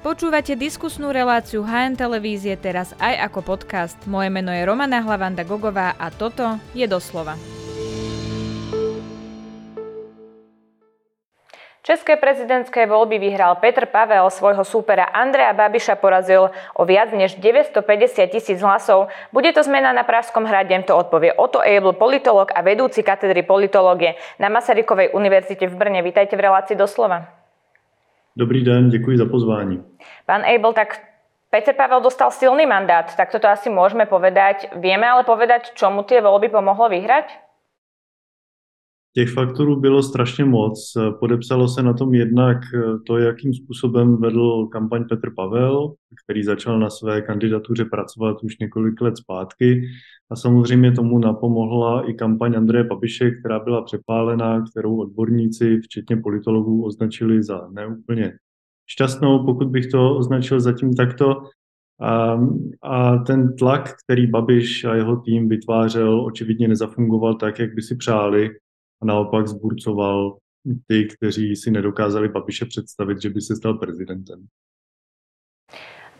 Počúvate 0.00 0.56
diskusnú 0.56 1.12
reláciu 1.12 1.60
HN 1.60 1.92
Televízie 1.92 2.56
teraz 2.56 2.96
aj 2.96 3.20
ako 3.28 3.52
podcast. 3.52 4.00
Moje 4.08 4.32
meno 4.32 4.48
je 4.48 4.64
Romana 4.64 5.04
Hlavanda 5.04 5.44
Gogová 5.44 5.92
a 6.00 6.08
toto 6.08 6.56
je 6.72 6.88
doslova. 6.88 7.36
České 11.84 12.16
prezidentské 12.16 12.88
voľby 12.88 13.20
vyhral 13.20 13.60
Petr 13.60 13.84
Pavel, 13.92 14.24
svojho 14.32 14.64
súpera 14.64 15.04
Andreja 15.12 15.52
Babiša 15.52 16.00
porazil 16.00 16.48
o 16.72 16.82
viac 16.88 17.12
než 17.12 17.36
950 17.36 18.24
tisíc 18.32 18.64
hlasov. 18.64 19.12
Bude 19.36 19.52
to 19.52 19.60
zmena 19.60 19.92
na 19.92 20.08
Pražskom 20.08 20.48
hrade, 20.48 20.80
to 20.88 20.96
odpovie 20.96 21.36
Otto 21.36 21.60
Abel, 21.60 21.92
politolog 21.92 22.48
a 22.56 22.64
vedúci 22.64 23.04
katedry 23.04 23.44
politológie 23.44 24.16
na 24.40 24.48
Masarykovej 24.48 25.12
univerzite 25.12 25.68
v 25.68 25.76
Brne. 25.76 26.00
Vítajte 26.00 26.40
v 26.40 26.48
relácii 26.48 26.80
doslova. 26.80 27.39
Dobrý 28.40 28.64
den, 28.64 28.88
děkuji 28.88 29.18
za 29.18 29.26
pozvání. 29.26 29.84
Pán 30.26 30.42
Abel, 30.54 30.72
tak 30.72 31.00
Peter 31.50 31.74
Pavel 31.74 32.00
dostal 32.00 32.30
silný 32.30 32.66
mandát, 32.66 33.16
tak 33.16 33.28
toto 33.28 33.44
asi 33.52 33.68
môžeme 33.68 34.08
povedať. 34.08 34.72
Vieme 34.80 35.04
ale 35.04 35.28
povedať, 35.28 35.76
čomu 35.76 36.08
tie 36.08 36.24
voľby 36.24 36.48
pomohlo 36.48 36.88
vyhrať? 36.88 37.28
Těch 39.14 39.30
faktorů 39.30 39.80
bylo 39.80 40.02
strašně 40.02 40.44
moc. 40.44 40.92
Podepsalo 41.20 41.68
se 41.68 41.82
na 41.82 41.92
tom 41.92 42.14
jednak 42.14 42.58
to, 43.06 43.18
jakým 43.18 43.54
způsobem 43.54 44.16
vedl 44.16 44.66
kampaň 44.66 45.04
Petr 45.08 45.34
Pavel, 45.36 45.94
který 46.24 46.44
začal 46.44 46.78
na 46.78 46.90
své 46.90 47.22
kandidatuře 47.22 47.84
pracovat 47.84 48.42
už 48.42 48.58
několik 48.58 49.00
let 49.00 49.16
zpátky. 49.16 49.82
A 50.30 50.36
samozřejmě 50.36 50.92
tomu 50.92 51.18
napomohla 51.18 52.10
i 52.10 52.14
kampaň 52.14 52.54
Andreje 52.56 52.84
Babiše, 52.84 53.30
která 53.30 53.58
byla 53.58 53.82
přepálená, 53.82 54.64
kterou 54.70 54.96
odborníci, 54.96 55.80
včetně 55.80 56.16
politologů, 56.16 56.84
označili 56.84 57.42
za 57.42 57.68
neúplně 57.72 58.32
šťastnou, 58.86 59.44
pokud 59.44 59.68
bych 59.68 59.86
to 59.86 60.16
označil 60.16 60.60
zatím 60.60 60.94
takto. 60.94 61.42
A, 62.00 62.40
a 62.82 63.16
ten 63.16 63.56
tlak, 63.56 63.94
který 64.04 64.26
Babiš 64.26 64.84
a 64.84 64.94
jeho 64.94 65.16
tým 65.16 65.48
vytvářel, 65.48 66.24
očividně 66.24 66.68
nezafungoval 66.68 67.34
tak, 67.34 67.58
jak 67.58 67.74
by 67.74 67.82
si 67.82 67.96
přáli 67.96 68.50
a 69.02 69.04
naopak 69.04 69.48
zburcoval 69.48 70.36
ty, 70.86 71.08
kteří 71.16 71.56
si 71.56 71.70
nedokázali 71.70 72.28
Babiše 72.28 72.64
představit, 72.64 73.22
že 73.22 73.30
by 73.30 73.40
se 73.40 73.56
stal 73.56 73.74
prezidentem. 73.74 74.46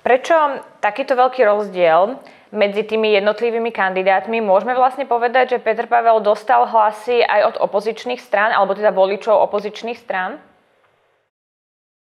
Prečo 0.00 0.32
takýto 0.80 1.12
veľký 1.12 1.44
rozdiel 1.44 2.16
medzi 2.56 2.88
tými 2.88 3.12
jednotlivými 3.20 3.68
kandidátmi? 3.68 4.40
Môžeme 4.40 4.72
vlastne 4.72 5.04
povedať, 5.04 5.56
že 5.56 5.58
Petr 5.60 5.84
Pavel 5.84 6.24
dostal 6.24 6.64
hlasy 6.64 7.20
aj 7.20 7.40
od 7.52 7.56
opozičných 7.68 8.16
strán, 8.16 8.56
alebo 8.56 8.72
teda 8.72 8.96
voličov 8.96 9.36
opozičných 9.44 10.00
strán? 10.00 10.40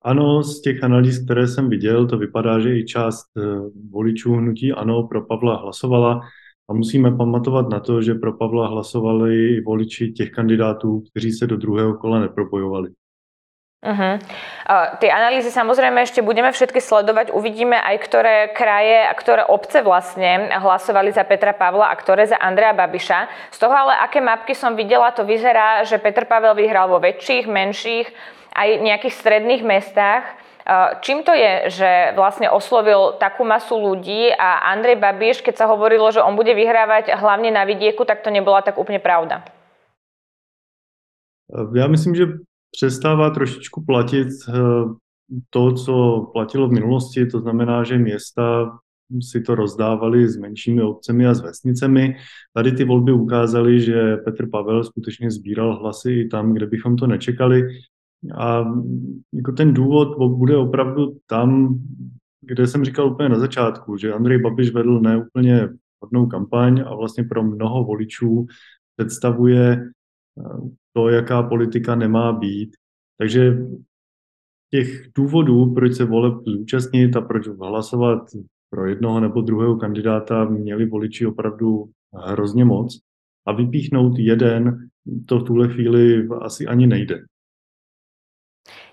Ano, 0.06 0.44
z 0.44 0.62
těch 0.62 0.84
analýz, 0.84 1.26
které 1.26 1.48
jsem 1.48 1.70
viděl, 1.70 2.08
to 2.08 2.18
vypadá, 2.18 2.60
že 2.60 2.78
i 2.78 2.86
část 2.86 3.34
eh, 3.38 3.42
voličů 3.90 4.34
hnutí 4.34 4.72
ano 4.72 5.04
pro 5.04 5.26
Pavla 5.26 5.56
hlasovala. 5.56 6.22
A 6.70 6.74
musíme 6.74 7.12
pamatovat 7.18 7.70
na 7.70 7.80
to, 7.80 8.02
že 8.02 8.14
pro 8.14 8.34
Pavla 8.34 8.68
hlasovali 8.68 9.62
voliči 9.62 10.12
těch 10.12 10.32
kandidátů, 10.32 11.04
kteří 11.10 11.32
se 11.32 11.48
do 11.48 11.58
druhého 11.58 11.94
kola 11.94 12.20
nepropojovali. 12.20 12.90
Uh-huh. 13.78 14.18
Uh, 14.66 14.98
tie 14.98 15.14
analýzy 15.14 15.54
samozrejme 15.54 16.02
ešte 16.02 16.26
budeme 16.26 16.50
všetky 16.50 16.82
sledovať. 16.82 17.30
Uvidíme 17.30 17.78
aj, 17.78 17.96
ktoré 18.10 18.36
kraje 18.50 19.06
a 19.06 19.14
ktoré 19.14 19.46
obce 19.46 19.86
vlastne 19.86 20.50
hlasovali 20.50 21.14
za 21.14 21.22
Petra 21.22 21.54
Pavla 21.54 21.94
a 21.94 21.96
ktoré 21.96 22.26
za 22.26 22.42
Andreja 22.42 22.74
Babiša. 22.74 23.54
Z 23.54 23.58
toho 23.62 23.72
ale, 23.72 23.94
aké 24.02 24.18
mapky 24.18 24.58
som 24.58 24.74
videla, 24.74 25.14
to 25.14 25.24
vyzerá, 25.30 25.86
že 25.86 26.02
Petr 26.02 26.26
Pavel 26.26 26.58
vyhral 26.58 26.90
vo 26.90 26.98
väčších, 26.98 27.46
menších, 27.46 28.10
aj 28.58 28.82
nejakých 28.82 29.14
stredných 29.14 29.62
mestách. 29.62 30.26
Čím 31.02 31.24
to 31.24 31.32
je, 31.32 31.72
že 31.72 31.92
vlastne 32.16 32.52
oslovil 32.52 33.16
takú 33.16 33.48
masu 33.48 33.80
ľudí 33.80 34.36
a 34.36 34.68
Andrej 34.76 35.00
Babiš, 35.00 35.40
keď 35.40 35.64
sa 35.64 35.66
hovorilo, 35.72 36.12
že 36.12 36.20
on 36.20 36.36
bude 36.36 36.52
vyhrávať 36.52 37.16
hlavne 37.16 37.56
na 37.56 37.64
vidieku, 37.64 38.04
tak 38.04 38.20
to 38.20 38.28
nebola 38.28 38.60
tak 38.60 38.76
úplne 38.76 39.00
pravda? 39.00 39.48
Já 41.76 41.88
myslím, 41.88 42.16
že 42.16 42.26
přestává 42.72 43.30
trošičku 43.30 43.86
platit 43.86 44.28
eh, 44.28 44.54
to, 45.50 45.72
co 45.72 46.22
platilo 46.34 46.68
v 46.68 46.72
minulosti, 46.72 47.26
to 47.26 47.40
znamená, 47.40 47.84
že 47.84 47.98
města 47.98 48.78
si 49.22 49.42
to 49.42 49.56
rozdávali 49.56 50.28
s 50.28 50.38
menšími 50.38 50.82
obcemi 50.82 51.28
a 51.28 51.34
s 51.34 51.42
vesnicemi. 51.42 52.16
Tady 52.54 52.72
ty 52.72 52.84
volby 52.84 53.12
ukázaly, 53.12 53.80
že 53.80 54.18
Petr 54.18 54.50
Pavel 54.50 54.84
skutečně 54.84 55.32
sbíral 55.32 55.80
hlasy 55.80 56.12
i 56.12 56.28
tam, 56.28 56.54
kde 56.54 56.66
bychom 56.66 56.96
to 56.96 57.08
nečekali. 57.08 57.64
A 58.38 58.66
jako 59.34 59.52
ten 59.52 59.74
důvod 59.74 60.18
bude 60.38 60.58
opravdu 60.58 61.18
tam, 61.26 61.80
kde 62.42 62.68
jsem 62.68 62.86
říkal 62.86 63.12
úplně 63.12 63.30
na 63.30 63.40
začátku, 63.40 63.98
že 63.98 64.14
Andrej 64.14 64.38
Babiš 64.42 64.74
vedl 64.74 65.00
neúplně 65.00 65.70
hodnou 66.02 66.28
kampaň 66.28 66.84
a 66.88 66.96
vlastně 66.96 67.24
pro 67.24 67.44
mnoho 67.44 67.84
voličů 67.84 68.46
představuje 68.96 69.72
eh, 69.72 70.70
to, 70.94 71.10
jaká 71.10 71.44
politika 71.44 71.96
nemá 71.96 72.34
být. 72.34 72.76
Takže 73.18 73.58
těch 74.72 75.10
důvodů, 75.16 75.74
proč 75.74 75.94
se 75.94 76.06
voleb 76.06 76.34
zúčastnit 76.46 77.16
a 77.16 77.22
proč 77.22 77.48
hlasovat 77.48 78.20
pro 78.70 78.86
jednoho 78.86 79.20
nebo 79.20 79.42
druhého 79.42 79.76
kandidáta, 79.76 80.46
měli 80.46 80.86
voliči 80.86 81.26
opravdu 81.26 81.90
hrozně 82.14 82.66
moc. 82.66 83.00
A 83.46 83.52
vypíchnout 83.52 84.14
jeden, 84.18 84.90
to 85.26 85.40
v 85.40 85.44
tuhle 85.44 85.68
chvíli 85.68 86.28
asi 86.42 86.68
ani 86.68 86.88
nejde. 86.88 87.24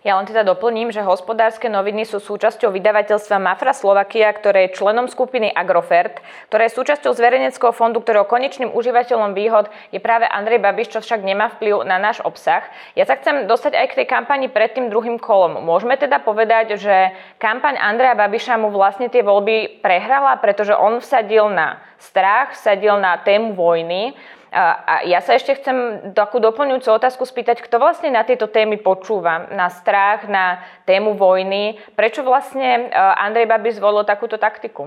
Ja 0.04 0.20
len 0.20 0.28
teda 0.28 0.44
doplním, 0.44 0.92
že 0.92 1.00
hospodárske 1.00 1.72
noviny 1.72 2.04
sú 2.04 2.20
súčasťou 2.20 2.68
vydavateľstva 2.76 3.40
Mafra 3.40 3.72
Slovakia, 3.72 4.28
ktoré 4.36 4.68
je 4.68 4.76
členom 4.76 5.08
skupiny 5.08 5.48
Agrofert, 5.48 6.20
ktoré 6.52 6.68
je 6.68 6.76
súčasťou 6.76 7.16
zverejneckého 7.16 7.72
fondu, 7.72 8.04
ktorého 8.04 8.28
konečným 8.28 8.68
užívateľom 8.76 9.32
výhod 9.32 9.72
je 9.96 10.04
práve 10.04 10.28
Andrej 10.28 10.60
Babiš, 10.60 10.92
čo 10.92 11.00
však 11.00 11.24
nemá 11.24 11.56
vplyv 11.56 11.88
na 11.88 11.96
náš 11.96 12.20
obsah. 12.20 12.68
Ja 12.92 13.08
sa 13.08 13.16
chcem 13.16 13.48
dostať 13.48 13.80
aj 13.80 13.86
k 13.88 13.96
tej 14.04 14.06
kampani 14.12 14.52
pred 14.52 14.76
tým 14.76 14.92
druhým 14.92 15.16
kolom. 15.16 15.64
Môžeme 15.64 15.96
teda 15.96 16.20
povedať, 16.20 16.76
že 16.76 17.16
kampaň 17.40 17.80
Andreja 17.80 18.12
Babiša 18.12 18.60
mu 18.60 18.68
vlastne 18.68 19.08
tie 19.08 19.24
voľby 19.24 19.80
prehrala, 19.80 20.36
pretože 20.36 20.76
on 20.76 21.00
vsadil 21.00 21.48
na 21.48 21.80
strach, 21.96 22.52
vsadil 22.52 23.00
na 23.00 23.16
tému 23.24 23.56
vojny 23.56 24.12
a 24.54 25.02
ja 25.02 25.18
sa 25.18 25.34
ešte 25.34 25.58
chcem 25.58 25.76
takú 26.14 26.38
doplňujúcu 26.38 26.86
otázku 26.94 27.26
spýtať, 27.26 27.58
kto 27.58 27.82
vlastne 27.82 28.14
na 28.14 28.22
tieto 28.22 28.46
témy 28.46 28.78
počúva, 28.78 29.50
na 29.50 29.66
strach, 29.66 30.30
na 30.30 30.62
tému 30.86 31.18
vojny. 31.18 31.82
Prečo 31.98 32.22
vlastne 32.22 32.86
Andrej 32.94 33.50
Babiš 33.50 33.82
zvolil 33.82 34.06
takúto 34.06 34.38
taktiku? 34.38 34.86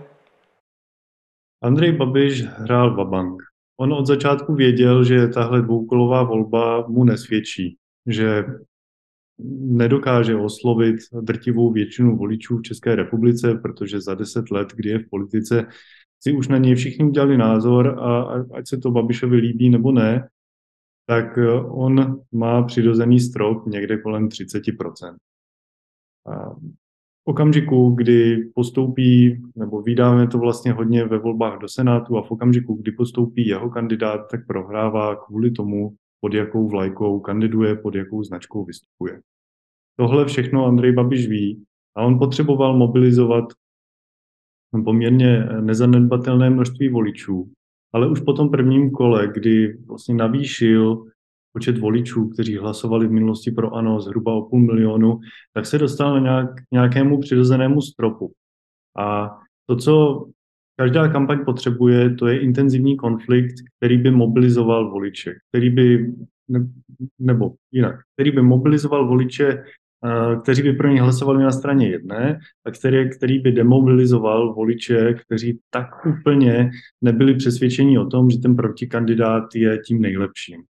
Andrej 1.59 1.99
Babiš 1.99 2.47
hrál 2.63 2.95
vabank. 2.95 3.43
On 3.79 3.93
od 3.93 4.05
začátku 4.07 4.55
věděl, 4.55 5.03
že 5.03 5.27
tahle 5.27 5.61
dvoukolová 5.61 6.23
volba 6.23 6.87
mu 6.87 7.03
nesvědčí, 7.03 7.77
že 8.07 8.45
nedokáže 9.69 10.35
oslovit 10.35 10.95
drtivou 11.21 11.71
většinu 11.71 12.17
voličů 12.17 12.57
v 12.57 12.61
České 12.61 12.95
republice, 12.95 13.59
protože 13.61 14.01
za 14.01 14.15
deset 14.15 14.51
let, 14.51 14.67
kdy 14.73 14.89
je 14.89 14.99
v 14.99 15.09
politice, 15.09 15.67
si 16.23 16.33
už 16.33 16.47
na 16.47 16.57
něj 16.57 16.75
všichni 16.75 17.05
udělali 17.05 17.37
názor 17.37 17.99
a 17.99 18.21
ať 18.53 18.67
se 18.67 18.77
to 18.77 18.91
Babišovi 18.91 19.37
líbí 19.37 19.69
nebo 19.69 19.91
ne, 19.91 20.29
tak 21.05 21.37
eh, 21.37 21.51
on 21.61 22.21
má 22.31 22.63
přirozený 22.63 23.19
strop 23.19 23.67
někde 23.67 23.97
kolem 23.97 24.27
30%. 24.27 25.15
A 26.27 26.53
v 27.23 27.29
okamžiku, 27.29 27.89
kdy 27.89 28.49
postoupí, 28.55 29.41
nebo 29.55 29.81
vydáme 29.81 30.27
to 30.27 30.37
vlastně 30.37 30.71
hodně 30.71 31.05
ve 31.05 31.17
volbách 31.17 31.59
do 31.59 31.67
Senátu 31.67 32.17
a 32.17 32.21
v 32.21 32.31
okamžiku, 32.31 32.73
kdy 32.73 32.91
postoupí 32.91 33.47
jeho 33.47 33.69
kandidát, 33.69 34.21
tak 34.31 34.47
prohrává 34.47 35.15
kvůli 35.15 35.51
tomu, 35.51 35.95
pod 36.21 36.33
jakou 36.33 36.67
vlajkou 36.67 37.19
kandiduje, 37.19 37.75
pod 37.75 37.95
jakou 37.95 38.23
značkou 38.23 38.65
vystupuje. 38.65 39.21
Tohle 39.95 40.25
všechno 40.25 40.65
Andrej 40.65 40.91
Babiš 40.91 41.27
ví 41.27 41.63
a 41.95 42.03
on 42.03 42.19
potřeboval 42.19 42.77
mobilizovat 42.77 43.45
poměrně 44.85 45.45
nezanedbatelné 45.61 46.49
množství 46.49 46.89
voličů. 46.89 47.51
Ale 47.93 48.07
už 48.07 48.19
po 48.19 48.33
tom 48.33 48.49
prvním 48.49 48.91
kole, 48.91 49.27
kdy 49.33 49.77
vlastně 49.87 50.15
navýšil 50.15 51.05
počet 51.53 51.77
voličů, 51.77 52.29
kteří 52.29 52.57
hlasovali 52.57 53.07
v 53.07 53.11
minulosti 53.11 53.51
pro 53.51 53.73
ANO 53.73 54.01
zhruba 54.01 54.33
o 54.33 54.41
půl 54.41 54.59
milionu, 54.59 55.19
tak 55.53 55.65
se 55.65 55.77
dostal 55.77 56.13
na 56.13 56.19
nějak, 56.19 56.49
nějakému 56.73 57.19
přirozenému 57.19 57.81
stropu. 57.81 58.31
A 58.97 59.37
to, 59.65 59.75
co 59.75 60.25
každá 60.79 61.07
kampaň 61.07 61.45
potřebuje, 61.45 62.15
to 62.15 62.27
je 62.27 62.39
intenzivní 62.39 62.97
konflikt, 62.97 63.55
který 63.77 63.97
by 63.97 64.11
mobilizoval 64.11 64.91
voliče, 64.91 65.33
který 65.49 65.69
by, 65.69 66.13
ne, 66.47 66.67
nebo 67.19 67.53
jinak, 67.71 67.95
který 68.13 68.31
by 68.31 68.41
mobilizoval 68.41 69.07
voliče 69.07 69.63
kteří 70.41 70.61
by 70.61 70.73
pro 70.73 70.87
ně 70.87 71.01
hlasovali 71.01 71.43
na 71.43 71.51
straně 71.51 71.89
jedné 71.89 72.39
a 72.65 72.71
který, 72.71 73.09
který 73.09 73.39
by 73.39 73.51
demobilizoval 73.51 74.53
voliče, 74.53 75.13
kteří 75.13 75.59
tak 75.69 76.05
úplně 76.05 76.71
nebyli 77.01 77.35
přesvědčeni 77.35 77.99
o 77.99 78.05
tom, 78.05 78.29
že 78.29 78.39
ten 78.39 78.55
protikandidát 78.55 79.55
je 79.55 79.77
tím 79.77 80.01
nejlepším. 80.01 80.63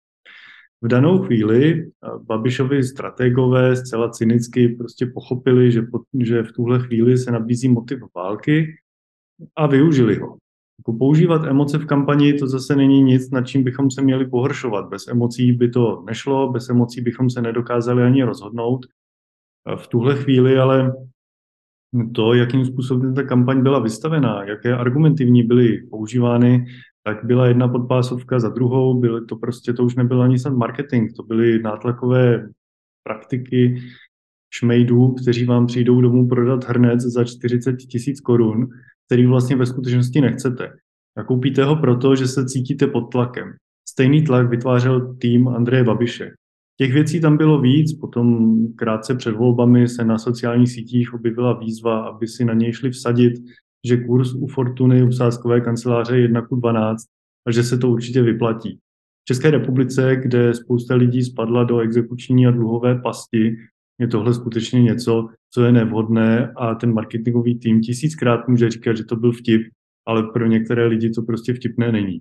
v 0.83 0.89
danou 0.89 1.19
chvíli 1.19 1.91
Babišovi 2.23 2.83
strategové 2.83 3.77
zcela 3.77 4.11
cynicky 4.11 4.69
prostě 4.69 5.07
pochopili, 5.07 5.73
že, 5.73 5.83
že 6.21 6.43
v 6.43 6.53
tuhle 6.53 6.79
chvíli 6.79 7.19
se 7.19 7.31
nabízí 7.31 7.69
motiv 7.69 8.01
války 8.17 8.67
a 9.57 9.67
využili 9.67 10.17
ho. 10.19 10.37
Jako 10.79 10.93
používat 10.99 11.45
emoce 11.45 11.79
v 11.79 11.87
kampani 11.87 12.33
to 12.33 12.47
zase 12.47 12.77
není 12.77 13.03
nic, 13.03 13.31
nad 13.31 13.43
čím 13.43 13.65
bychom 13.65 13.91
se 13.91 14.03
měli 14.03 14.27
pohoršovat. 14.27 14.89
Bez 14.89 15.09
emocí 15.09 15.53
by 15.53 15.69
to 15.69 16.03
nešlo, 16.07 16.53
bez 16.53 16.69
emocí 16.69 17.01
bychom 17.01 17.31
se 17.31 17.43
nedokázali 17.43 18.03
ani 18.03 18.23
rozhodnout. 18.23 18.87
V 19.77 19.87
tuhle 19.87 20.17
chvíli 20.17 20.59
ale 20.59 20.93
to, 22.15 22.35
jakým 22.35 22.65
způsobem 22.65 23.15
ta 23.15 23.23
kampaň 23.23 23.63
byla 23.63 23.79
vystavená, 23.79 24.45
jaké 24.45 24.75
argumentivní 24.75 25.43
byly 25.43 25.83
používány, 25.91 26.67
tak 27.03 27.25
byla 27.25 27.47
jedna 27.47 27.69
podpásovka 27.69 28.41
za 28.41 28.49
druhou, 28.49 29.01
byly 29.01 29.27
to 29.27 29.37
prostě, 29.37 29.73
to 29.73 29.85
už 29.85 29.95
nebyl 29.95 30.23
ani 30.23 30.39
snad 30.39 30.55
marketing, 30.55 31.11
to 31.17 31.23
byly 31.23 31.63
nátlakové 31.63 32.49
praktiky 33.03 33.83
šmejdů, 34.55 35.13
kteří 35.13 35.45
vám 35.45 35.67
přijdou 35.67 36.01
domů 36.01 36.29
prodat 36.29 36.65
hrnec 36.65 37.01
za 37.01 37.25
40 37.25 37.77
tisíc 37.77 38.21
korun, 38.21 38.69
který 39.07 39.27
vlastně 39.27 39.57
ve 39.57 39.67
skutečnosti 39.67 40.21
nechcete. 40.21 40.73
A 41.17 41.25
koupíte 41.25 41.65
ho 41.65 41.77
proto, 41.77 42.17
že 42.17 42.29
se 42.29 42.45
cítíte 42.47 42.87
pod 42.87 43.01
tlakem. 43.01 43.53
Stejný 43.89 44.25
tlak 44.25 44.49
vytvářel 44.49 45.15
tým 45.15 45.49
Andreje 45.49 45.85
Babiše. 45.85 46.31
Těch 46.77 46.93
věcí 46.93 47.21
tam 47.21 47.37
bylo 47.37 47.61
víc, 47.61 47.99
potom 47.99 48.57
krátce 48.77 49.15
před 49.15 49.37
volbami 49.37 49.89
se 49.89 50.05
na 50.05 50.19
sociálních 50.19 50.71
sítích 50.71 51.15
objevila 51.15 51.59
výzva, 51.59 52.01
aby 52.01 52.29
si 52.29 52.45
na 52.45 52.55
něj 52.55 52.73
šli 52.73 52.91
vsadit, 52.91 53.33
že 53.87 53.97
kurz 53.97 54.35
u 54.35 54.47
Fortuny 54.47 55.03
u 55.03 55.13
sáskové 55.13 55.61
kanceláře 55.61 56.17
je 56.17 56.23
1 56.23 56.43
k 56.43 56.49
12 56.51 57.05
a 57.47 57.53
že 57.53 57.63
se 57.63 57.79
to 57.79 57.91
určitě 57.91 58.23
vyplatí. 58.23 58.79
V 59.23 59.25
České 59.25 59.51
republice, 59.51 60.17
kde 60.17 60.55
spousta 60.55 60.95
lidí 60.95 61.23
spadla 61.23 61.65
do 61.65 61.79
exekuční 61.79 62.47
a 62.47 62.51
dluhové 62.51 63.01
pasti, 63.01 63.57
je 64.01 64.09
tohle 64.09 64.35
skutečně 64.35 64.83
něco, 64.83 65.29
co 65.51 65.65
je 65.65 65.73
nevhodné 65.73 66.53
a 66.57 66.75
ten 66.75 66.93
marketingový 66.93 67.59
tým 67.59 67.81
tisíckrát 67.81 68.49
může 68.49 68.71
říkat, 68.71 68.97
že 68.97 69.05
to 69.05 69.17
byl 69.17 69.33
vtip, 69.33 69.63
ale 70.07 70.23
pro 70.23 70.47
některé 70.47 70.87
lidi 70.87 71.11
to 71.11 71.23
prostě 71.23 71.55
vtipné 71.55 71.93
není. 71.93 72.21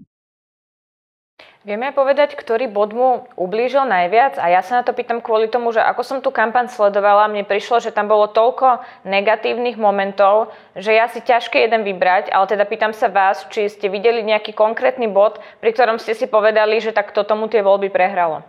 Vieme 1.63 1.95
povedať, 1.95 2.35
ktorý 2.35 2.67
bod 2.67 2.91
mu 2.91 3.23
ublížil 3.39 3.87
najviac? 3.87 4.35
A 4.35 4.51
ja 4.51 4.59
sa 4.59 4.79
na 4.79 4.83
to 4.83 4.91
pýtam 4.91 5.23
kvôli 5.23 5.47
tomu, 5.47 5.71
že 5.71 5.79
ako 5.79 6.03
som 6.03 6.19
tú 6.19 6.27
kampaň 6.27 6.67
sledovala, 6.67 7.31
mne 7.31 7.47
prišlo, 7.47 7.79
že 7.79 7.95
tam 7.95 8.11
bolo 8.11 8.27
toľko 8.27 8.83
negatívnych 9.07 9.79
momentov, 9.79 10.51
že 10.75 10.91
ja 10.91 11.07
si 11.07 11.23
ťažké 11.23 11.63
jeden 11.63 11.87
vybrať, 11.87 12.35
ale 12.35 12.51
teda 12.51 12.67
pýtam 12.67 12.91
sa 12.91 13.07
vás, 13.07 13.47
či 13.47 13.71
ste 13.71 13.87
videli 13.87 14.27
nejaký 14.27 14.51
konkrétny 14.51 15.07
bod, 15.07 15.39
pri 15.63 15.71
ktorom 15.71 16.03
ste 16.03 16.11
si 16.11 16.27
povedali, 16.27 16.83
že 16.83 16.91
tak 16.91 17.15
to 17.15 17.23
tomu 17.23 17.47
tie 17.47 17.63
voľby 17.63 17.87
prehralo. 17.87 18.43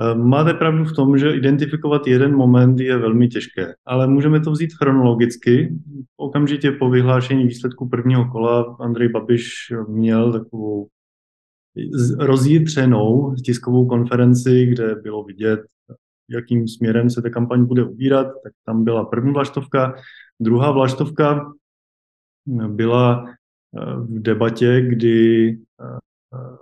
Eh, 0.00 0.14
máte 0.16 0.56
pravdu 0.56 0.84
v 0.84 0.96
tom, 0.96 1.18
že 1.18 1.36
identifikovat 1.36 2.06
jeden 2.06 2.34
moment 2.34 2.80
je 2.80 2.96
velmi 2.96 3.28
těžké, 3.28 3.74
ale 3.86 4.06
můžeme 4.06 4.40
to 4.40 4.50
vzít 4.50 4.74
chronologicky. 4.74 5.76
Okamžitě 6.16 6.72
po 6.72 6.90
vyhlášení 6.90 7.44
výsledku 7.44 7.88
prvního 7.88 8.24
kola 8.32 8.76
Andrej 8.80 9.08
Babiš 9.08 9.72
měl 9.88 10.32
takovou 10.32 10.88
rozjitřenou 12.18 13.34
tiskovou 13.34 13.86
konferenci, 13.86 14.66
kde 14.66 14.94
bylo 14.94 15.24
vidět, 15.24 15.60
jakým 16.30 16.68
směrem 16.68 17.10
se 17.10 17.22
ta 17.22 17.30
kampaň 17.30 17.64
bude 17.64 17.84
ubírat, 17.84 18.26
tak 18.42 18.52
tam 18.66 18.84
byla 18.84 19.04
první 19.04 19.32
vlaštovka. 19.32 19.94
Druhá 20.40 20.70
vlaštovka 20.70 21.52
byla 22.68 23.24
eh, 23.26 23.96
v 23.96 24.22
debatě, 24.22 24.80
kdy 24.88 25.48
eh, 25.50 26.56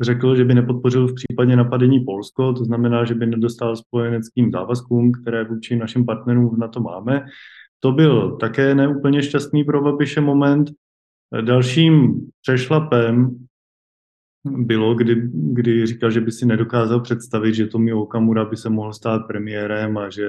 řekl, 0.00 0.36
že 0.36 0.44
by 0.44 0.54
nepodpořil 0.54 1.08
v 1.08 1.14
případě 1.14 1.56
napadení 1.56 2.00
Polsko, 2.00 2.52
to 2.52 2.64
znamená, 2.64 3.04
že 3.04 3.14
by 3.14 3.26
nedostal 3.26 3.76
spojeneckým 3.76 4.50
závazkům, 4.50 5.12
které 5.12 5.44
vůči 5.44 5.76
našim 5.76 6.06
partnerům 6.06 6.58
na 6.58 6.68
to 6.68 6.80
máme. 6.80 7.24
To 7.80 7.92
byl 7.92 8.36
také 8.36 8.74
neúplně 8.74 9.22
šťastný 9.22 9.64
pro 9.64 9.82
Babiše 9.82 10.20
moment. 10.20 10.70
Dalším 11.40 12.20
přešlapem 12.42 13.46
bylo, 14.44 14.94
kdy, 14.94 15.30
kdy 15.32 15.86
říkal, 15.86 16.10
že 16.10 16.20
by 16.20 16.32
si 16.32 16.46
nedokázal 16.46 17.00
představit, 17.00 17.54
že 17.54 17.66
Tomio 17.66 18.00
Okamura 18.00 18.44
by 18.44 18.56
se 18.56 18.70
mohl 18.70 18.92
stát 18.92 19.26
premiérem 19.26 19.98
a 19.98 20.10
že 20.10 20.28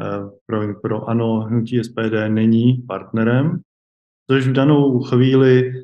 eh, 0.00 0.30
pro, 0.46 0.80
pro 0.80 1.08
ANO 1.08 1.40
hnutí 1.40 1.84
SPD 1.84 2.28
není 2.28 2.84
partnerem, 2.88 3.60
což 4.30 4.48
v 4.48 4.52
danou 4.52 5.00
chvíli 5.00 5.68
eh, 5.68 5.82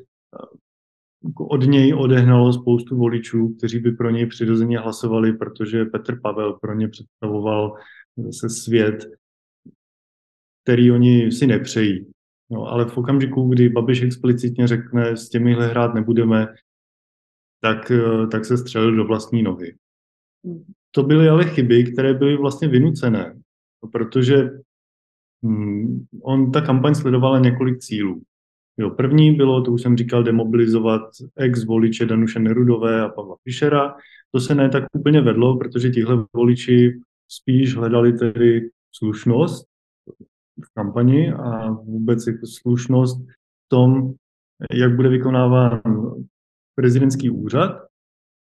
od 1.37 1.63
něj 1.63 1.93
odehnalo 1.93 2.53
spoustu 2.53 2.97
voličů, 2.97 3.55
kteří 3.57 3.79
by 3.79 3.91
pro 3.91 4.09
něj 4.09 4.25
přirozeně 4.25 4.79
hlasovali, 4.79 5.33
protože 5.33 5.85
Petr 5.85 6.19
Pavel 6.21 6.53
pro 6.53 6.73
ně 6.73 6.87
představoval 6.87 7.75
zase 8.17 8.49
svět, 8.49 9.05
který 10.63 10.91
oni 10.91 11.31
si 11.31 11.47
nepřejí. 11.47 12.11
No, 12.51 12.67
ale 12.67 12.85
v 12.85 12.97
okamžiku, 12.97 13.49
kdy 13.49 13.69
Babiš 13.69 14.01
explicitně 14.01 14.67
řekne, 14.67 15.17
s 15.17 15.29
těmihle 15.29 15.67
hrát 15.67 15.93
nebudeme, 15.93 16.47
tak, 17.63 17.91
eh, 17.91 18.27
tak 18.27 18.45
se 18.45 18.57
střelil 18.57 18.95
do 18.95 19.05
vlastní 19.05 19.43
nohy. 19.43 19.75
To 20.91 21.03
byly 21.03 21.29
ale 21.29 21.45
chyby, 21.45 21.83
které 21.83 22.13
byly 22.13 22.37
vlastně 22.37 22.67
vynucené, 22.67 23.35
protože 23.91 24.49
hmm, 25.43 26.05
on, 26.23 26.51
ta 26.51 26.61
kampaň 26.61 26.95
sledovala 26.95 27.39
několik 27.39 27.79
cílů. 27.79 28.21
Jo, 28.77 28.89
první 28.89 29.31
bylo, 29.31 29.61
to 29.61 29.71
už 29.71 29.81
jsem 29.81 29.97
říkal, 29.97 30.23
demobilizovat 30.23 31.01
ex-voliče 31.35 32.05
Danuše 32.05 32.39
Nerudové 32.39 33.01
a 33.01 33.09
Pavla 33.09 33.35
Fischera. 33.43 33.95
To 34.31 34.39
se 34.39 34.55
ne 34.55 34.69
tak 34.69 34.83
úplně 34.95 35.21
vedlo, 35.21 35.57
protože 35.57 35.89
tihle 35.89 36.25
voliči 36.33 36.99
spíš 37.27 37.75
hledali 37.75 38.13
tedy 38.13 38.69
slušnost 38.95 39.67
v 40.65 40.73
kampani 40.73 41.33
a 41.33 41.69
vůbec 41.69 42.27
jako 42.27 42.47
slušnost 42.47 43.21
v 43.27 43.69
tom, 43.69 44.13
jak 44.71 44.95
bude 44.95 45.09
vykonáván 45.09 45.81
prezidentský 46.75 47.29
úřad. 47.29 47.71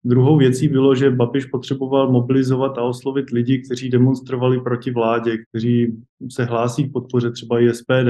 Druhou 0.04 0.38
věcí 0.38 0.68
bylo, 0.68 0.94
že 0.94 1.10
Babiš 1.10 1.46
potřeboval 1.46 2.12
mobilizovat 2.12 2.78
a 2.78 2.82
oslovit 2.82 3.30
lidi, 3.30 3.62
kteří 3.62 3.90
demonstrovali 3.90 4.60
proti 4.60 4.90
vládě, 4.90 5.38
kteří 5.48 5.96
se 6.30 6.44
hlásí 6.44 6.88
k 6.88 6.92
podpoře 6.92 7.30
třeba 7.30 7.60
i 7.60 7.74
SPD 7.74 8.08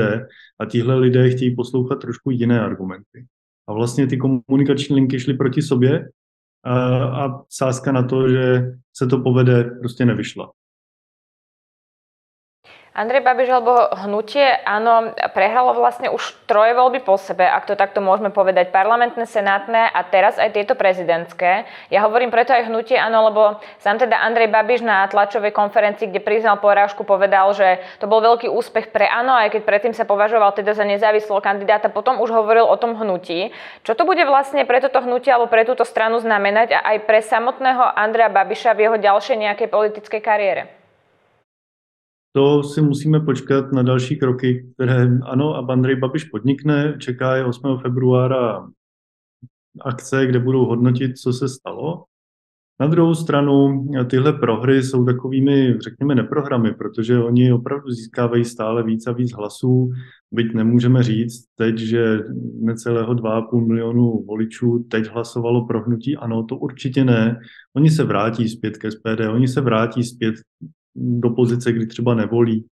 a 0.59 0.65
tihle 0.67 0.99
lidé 0.99 1.31
chtějí 1.31 1.57
poslouchat 1.57 1.97
trošku 1.97 2.31
jiné 2.31 2.61
argumenty. 2.61 3.27
A 3.69 3.73
vlastně 3.73 4.07
ty 4.07 4.17
komunikační 4.17 4.97
linky 4.97 5.21
šly 5.21 5.35
proti 5.35 5.63
sobě 5.63 6.09
a, 6.65 7.05
a 7.05 7.43
sázka 7.51 7.93
na 7.93 8.03
to, 8.03 8.29
že 8.29 8.73
se 8.97 9.07
to 9.07 9.19
povede, 9.19 9.65
prostě 9.65 10.05
nevyšla. 10.05 10.53
Andrej 12.97 13.29
Babiš 13.29 13.53
alebo 13.53 13.93
hnutie, 14.09 14.57
áno, 14.65 15.13
prehralo 15.37 15.77
vlastne 15.77 16.09
už 16.09 16.33
troje 16.49 16.73
voľby 16.73 17.05
po 17.05 17.21
sebe, 17.21 17.45
ak 17.45 17.69
to 17.69 17.77
takto 17.77 18.01
môžeme 18.01 18.33
povedať, 18.33 18.73
parlamentné, 18.73 19.29
senátne 19.29 19.93
a 19.93 20.01
teraz 20.01 20.41
aj 20.41 20.57
tieto 20.57 20.73
prezidentské. 20.73 21.69
Ja 21.93 22.09
hovorím 22.09 22.33
preto 22.33 22.57
aj 22.57 22.73
hnutie, 22.73 22.97
áno, 22.97 23.29
lebo 23.29 23.61
sám 23.85 24.01
teda 24.01 24.17
Andrej 24.25 24.49
Babiš 24.49 24.81
na 24.81 25.05
tlačovej 25.13 25.53
konferencii, 25.53 26.09
kde 26.09 26.25
priznal 26.25 26.57
porážku, 26.57 27.05
povedal, 27.05 27.53
že 27.53 27.85
to 28.01 28.09
bol 28.09 28.25
veľký 28.25 28.49
úspech 28.49 28.89
pre 28.89 29.05
áno, 29.05 29.37
aj 29.37 29.53
keď 29.53 29.63
predtým 29.69 29.93
sa 29.93 30.09
považoval 30.09 30.57
teda 30.57 30.73
za 30.73 30.89
nezávislého 30.89 31.45
kandidáta, 31.45 31.93
potom 31.93 32.17
už 32.25 32.33
hovoril 32.33 32.65
o 32.65 32.81
tom 32.81 32.97
hnutí. 32.97 33.53
Čo 33.85 33.93
to 33.93 34.09
bude 34.09 34.25
vlastne 34.25 34.65
pre 34.65 34.81
toto 34.81 35.05
hnutie 35.05 35.29
alebo 35.29 35.53
pre 35.53 35.69
túto 35.69 35.85
stranu 35.85 36.17
znamenať 36.17 36.73
a 36.73 36.97
aj 36.97 37.05
pre 37.05 37.21
samotného 37.21 37.93
Andreja 37.93 38.33
Babiša 38.33 38.73
v 38.73 38.89
jeho 38.89 38.97
ďalšej 38.97 39.37
nejakej 39.37 39.69
politickej 39.69 40.23
kariére? 40.25 40.86
To 42.37 42.63
si 42.63 42.83
musíme 42.83 43.21
počkat 43.21 43.73
na 43.73 43.83
další 43.83 44.17
kroky, 44.17 44.67
které 44.75 45.19
ano, 45.23 45.55
a 45.55 45.67
Andrej 45.73 45.97
Babiš 45.97 46.25
podnikne. 46.25 46.97
Čeká 46.99 47.37
je 47.37 47.45
8. 47.45 47.79
februára 47.83 48.69
akce, 49.81 50.27
kde 50.27 50.39
budou 50.39 50.65
hodnotit, 50.65 51.19
co 51.19 51.33
se 51.33 51.49
stalo. 51.49 52.05
Na 52.81 52.87
druhou 52.87 53.15
stranu 53.15 53.87
tyhle 54.11 54.33
prohry 54.33 54.83
jsou 54.83 55.05
takovými, 55.05 55.79
řekněme, 55.81 56.15
neprohramy, 56.15 56.75
protože 56.75 57.19
oni 57.19 57.53
opravdu 57.53 57.91
získávají 57.91 58.45
stále 58.45 58.83
víc 58.83 59.07
a 59.07 59.13
víc 59.13 59.33
hlasů, 59.33 59.91
byť 60.33 60.55
nemůžeme 60.55 61.03
říct 61.03 61.45
teď, 61.55 61.79
že 61.79 62.19
necelého 62.61 63.15
2,5 63.15 63.67
milionu 63.67 64.25
voličů 64.29 64.87
teď 64.91 65.09
hlasovalo 65.09 65.67
pro 65.67 65.83
hnutí. 65.83 66.17
Ano, 66.17 66.45
to 66.45 66.57
určitě 66.57 67.05
ne. 67.05 67.41
Oni 67.77 67.91
se 67.91 68.05
vrátí 68.05 68.49
zpět 68.49 68.77
ke 68.77 68.91
SPD, 68.91 69.21
oni 69.33 69.49
se 69.49 69.61
vrátí 69.61 70.05
zpět 70.05 70.35
do 70.97 71.31
pozice, 71.31 71.73
kdy 71.73 71.87
třeba 71.87 72.15
nevolí. 72.15 72.67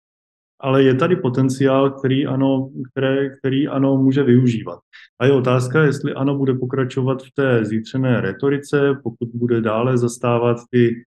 Ale 0.60 0.84
je 0.84 0.96
tady 0.96 1.16
potenciál, 1.16 1.92
který 1.92 2.28
ano, 2.28 2.70
které, 2.92 3.38
který 3.38 3.68
ano 3.68 3.98
může 3.98 4.24
využívat. 4.24 4.80
A 5.20 5.25
je 5.25 5.32
otázka, 5.32 5.84
jestli 5.84 6.13
ano 6.13 6.38
bude 6.38 6.54
pokračovat 6.54 7.24
v 7.24 7.32
té 7.36 7.66
zítřené 7.66 8.22
retorice, 8.22 9.00
pokud 9.04 9.30
bude 9.34 9.62
dále 9.62 9.98
zastávat 9.98 10.58
ty 10.70 11.04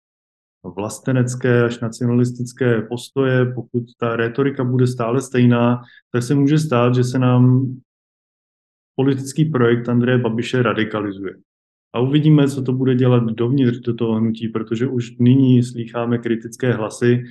vlastenecké 0.76 1.64
až 1.64 1.80
nacionalistické 1.80 2.82
postoje, 2.82 3.52
pokud 3.54 3.82
ta 3.98 4.16
retorika 4.16 4.64
bude 4.64 4.86
stále 4.86 5.20
stejná, 5.20 5.82
tak 6.12 6.22
se 6.22 6.34
může 6.34 6.58
stát, 6.58 6.94
že 6.94 7.04
se 7.04 7.18
nám 7.18 7.74
politický 8.96 9.44
projekt 9.44 9.88
Andreje 9.88 10.18
Babiše 10.18 10.62
radikalizuje. 10.62 11.34
A 11.94 12.00
uvidíme, 12.00 12.48
co 12.48 12.62
to 12.62 12.72
bude 12.72 12.94
dělat 12.94 13.24
dovnitř 13.24 13.78
do 13.78 13.94
toho 13.94 14.14
hnutí, 14.14 14.48
protože 14.48 14.86
už 14.86 15.18
nyní 15.18 15.62
slýcháme 15.62 16.18
kritické 16.18 16.72
hlasy, 16.72 17.24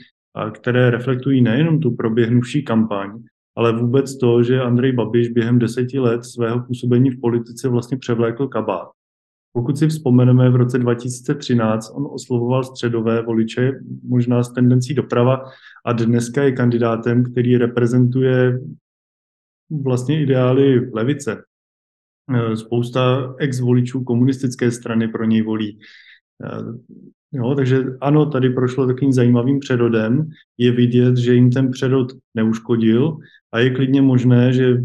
které 0.51 0.89
reflektují 0.89 1.41
nejenom 1.41 1.79
tu 1.79 1.91
proběhnuvší 1.91 2.63
kampaň, 2.63 3.23
ale 3.57 3.81
vůbec 3.81 4.17
to, 4.17 4.43
že 4.43 4.61
Andrej 4.61 4.91
Babiš 4.91 5.29
během 5.29 5.59
deseti 5.59 5.99
let 5.99 6.25
svého 6.25 6.59
působení 6.59 7.09
v 7.09 7.21
politice 7.21 7.69
vlastně 7.69 7.97
převlékl 7.97 8.47
kabát. 8.47 8.89
Pokud 9.55 9.77
si 9.77 9.87
vzpomeneme, 9.87 10.49
v 10.49 10.55
roce 10.55 10.79
2013 10.79 11.91
on 11.95 12.07
oslovoval 12.11 12.63
středové 12.63 13.21
voliče, 13.21 13.71
možná 14.03 14.43
s 14.43 14.53
tendencí 14.53 14.93
doprava, 14.93 15.43
a 15.85 15.93
dneska 15.93 16.43
je 16.43 16.51
kandidátem, 16.51 17.23
který 17.23 17.57
reprezentuje 17.57 18.59
vlastně 19.83 20.21
ideály 20.21 20.91
levice. 20.93 21.43
Spousta 22.55 23.35
ex-voličů 23.39 24.03
komunistické 24.03 24.71
strany 24.71 25.07
pro 25.07 25.25
něj 25.25 25.41
volí. 25.41 25.79
Jo, 27.31 27.55
takže 27.55 27.83
ano, 28.01 28.25
tady 28.25 28.49
prošlo 28.49 28.87
takovým 28.87 29.13
zajímavým 29.13 29.59
přerodem. 29.59 30.29
Je 30.57 30.71
vidět, 30.71 31.17
že 31.17 31.33
jim 31.33 31.51
ten 31.51 31.71
přerod 31.71 32.07
neuškodil 32.35 33.17
a 33.51 33.59
je 33.59 33.69
klidně 33.69 34.01
možné, 34.01 34.53
že 34.53 34.83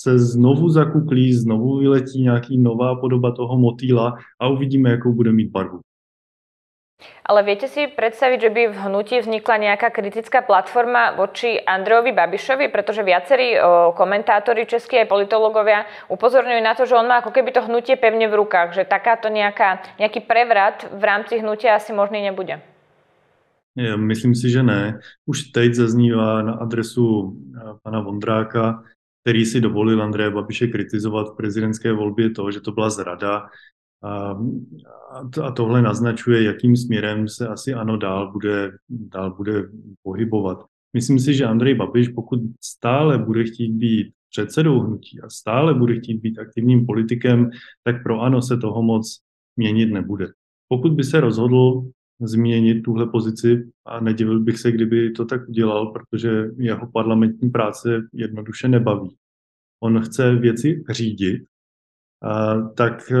se 0.00 0.18
znovu 0.18 0.68
zakuklí, 0.68 1.34
znovu 1.34 1.78
vyletí 1.78 2.22
nějaký 2.22 2.58
nová 2.58 3.00
podoba 3.00 3.32
toho 3.32 3.58
motýla 3.58 4.16
a 4.40 4.48
uvidíme, 4.48 4.90
jakou 4.90 5.14
bude 5.14 5.32
mít 5.32 5.50
barvu. 5.50 5.80
Ale 7.24 7.46
viete 7.46 7.70
si 7.70 7.86
predstaviť, 7.86 8.38
že 8.42 8.50
by 8.50 8.62
v 8.74 8.80
hnutí 8.90 9.22
vznikla 9.22 9.56
nejaká 9.70 9.94
kritická 9.94 10.42
platforma 10.42 11.14
voči 11.14 11.62
Andrejovi 11.62 12.10
Babišovi, 12.10 12.66
pretože 12.68 13.06
viacerí 13.06 13.54
komentátori, 13.94 14.66
českí 14.66 14.98
aj 14.98 15.06
politológovia 15.06 15.86
upozorňujú 16.10 16.60
na 16.60 16.74
to, 16.74 16.84
že 16.84 16.98
on 16.98 17.06
má 17.06 17.22
ako 17.22 17.30
keby 17.30 17.54
to 17.54 17.64
hnutie 17.64 17.94
pevne 17.94 18.26
v 18.26 18.38
rukách, 18.40 18.74
že 18.74 18.82
takáto 18.88 19.30
nejaká, 19.30 19.80
nejaký 20.02 20.26
prevrat 20.26 20.90
v 20.90 21.02
rámci 21.02 21.38
hnutia 21.38 21.78
asi 21.78 21.94
možný 21.94 22.20
nebude. 22.24 22.60
Já 23.76 23.96
myslím 23.96 24.34
si, 24.34 24.50
že 24.50 24.62
ne. 24.62 24.98
Už 25.26 25.42
teď 25.42 25.74
zaznívá 25.74 26.42
na 26.42 26.52
adresu 26.52 27.36
eh, 27.56 27.60
pana 27.82 28.00
Vondráka, 28.00 28.82
který 29.22 29.44
si 29.44 29.60
dovolil 29.60 30.02
Andreje 30.02 30.30
Babiše 30.30 30.66
kritizovat 30.66 31.32
v 31.32 31.36
prezidentské 31.36 31.92
volbě 31.92 32.30
to, 32.30 32.50
že 32.50 32.60
to 32.60 32.72
byla 32.72 32.90
zrada. 32.90 33.48
A, 34.02 34.38
a 35.42 35.50
tohle 35.50 35.82
naznačuje, 35.82 36.42
jakým 36.42 36.76
směrem 36.76 37.28
se 37.28 37.48
asi 37.48 37.74
ano 37.74 37.96
dál 37.96 38.32
bude, 38.32 38.72
dál 38.88 39.34
bude 39.34 39.68
pohybovat. 40.02 40.64
Myslím 40.92 41.18
si, 41.18 41.34
že 41.34 41.44
Andrej 41.44 41.74
Babiš, 41.74 42.08
pokud 42.08 42.40
stále 42.60 43.18
bude 43.18 43.44
chtít 43.44 43.72
být 43.72 44.12
předsedou 44.30 44.80
hnutí 44.80 45.20
a 45.20 45.30
stále 45.30 45.74
bude 45.74 45.94
chtít 45.94 46.20
být 46.20 46.38
aktivním 46.38 46.86
politikem, 46.86 47.50
tak 47.84 48.02
pro 48.02 48.20
ANO 48.20 48.42
se 48.42 48.56
toho 48.56 48.82
moc 48.82 49.20
měnit 49.56 49.86
nebude. 49.86 50.26
Pokud 50.68 50.92
by 50.92 51.04
se 51.04 51.20
rozhodl 51.20 51.90
změnit 52.20 52.82
tuhle 52.82 53.06
pozici 53.06 53.70
a 53.86 54.00
nedivil 54.00 54.40
bych 54.40 54.58
se, 54.58 54.72
kdyby 54.72 55.10
to 55.10 55.24
tak 55.24 55.48
udělal, 55.48 55.86
protože 55.86 56.44
jeho 56.56 56.90
parlamentní 56.92 57.50
práce 57.50 58.08
jednoduše 58.12 58.68
nebaví. 58.68 59.16
On 59.82 60.00
chce 60.00 60.34
věci 60.34 60.84
řídit, 60.90 61.42
tak 62.74 63.12
e, 63.12 63.16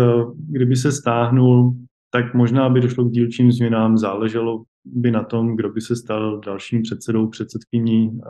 kdyby 0.48 0.76
se 0.76 0.92
stáhnul, 0.92 1.74
tak 2.10 2.34
možná 2.34 2.68
by 2.68 2.80
došlo 2.80 3.04
k 3.04 3.10
dílčím 3.10 3.52
změnám, 3.52 3.98
záleželo 3.98 4.64
by 4.84 5.10
na 5.10 5.24
tom, 5.24 5.56
kdo 5.56 5.68
by 5.68 5.80
se 5.80 5.96
stal 5.96 6.40
dalším 6.40 6.82
předsedou, 6.82 7.28
předsedkyní 7.28 8.20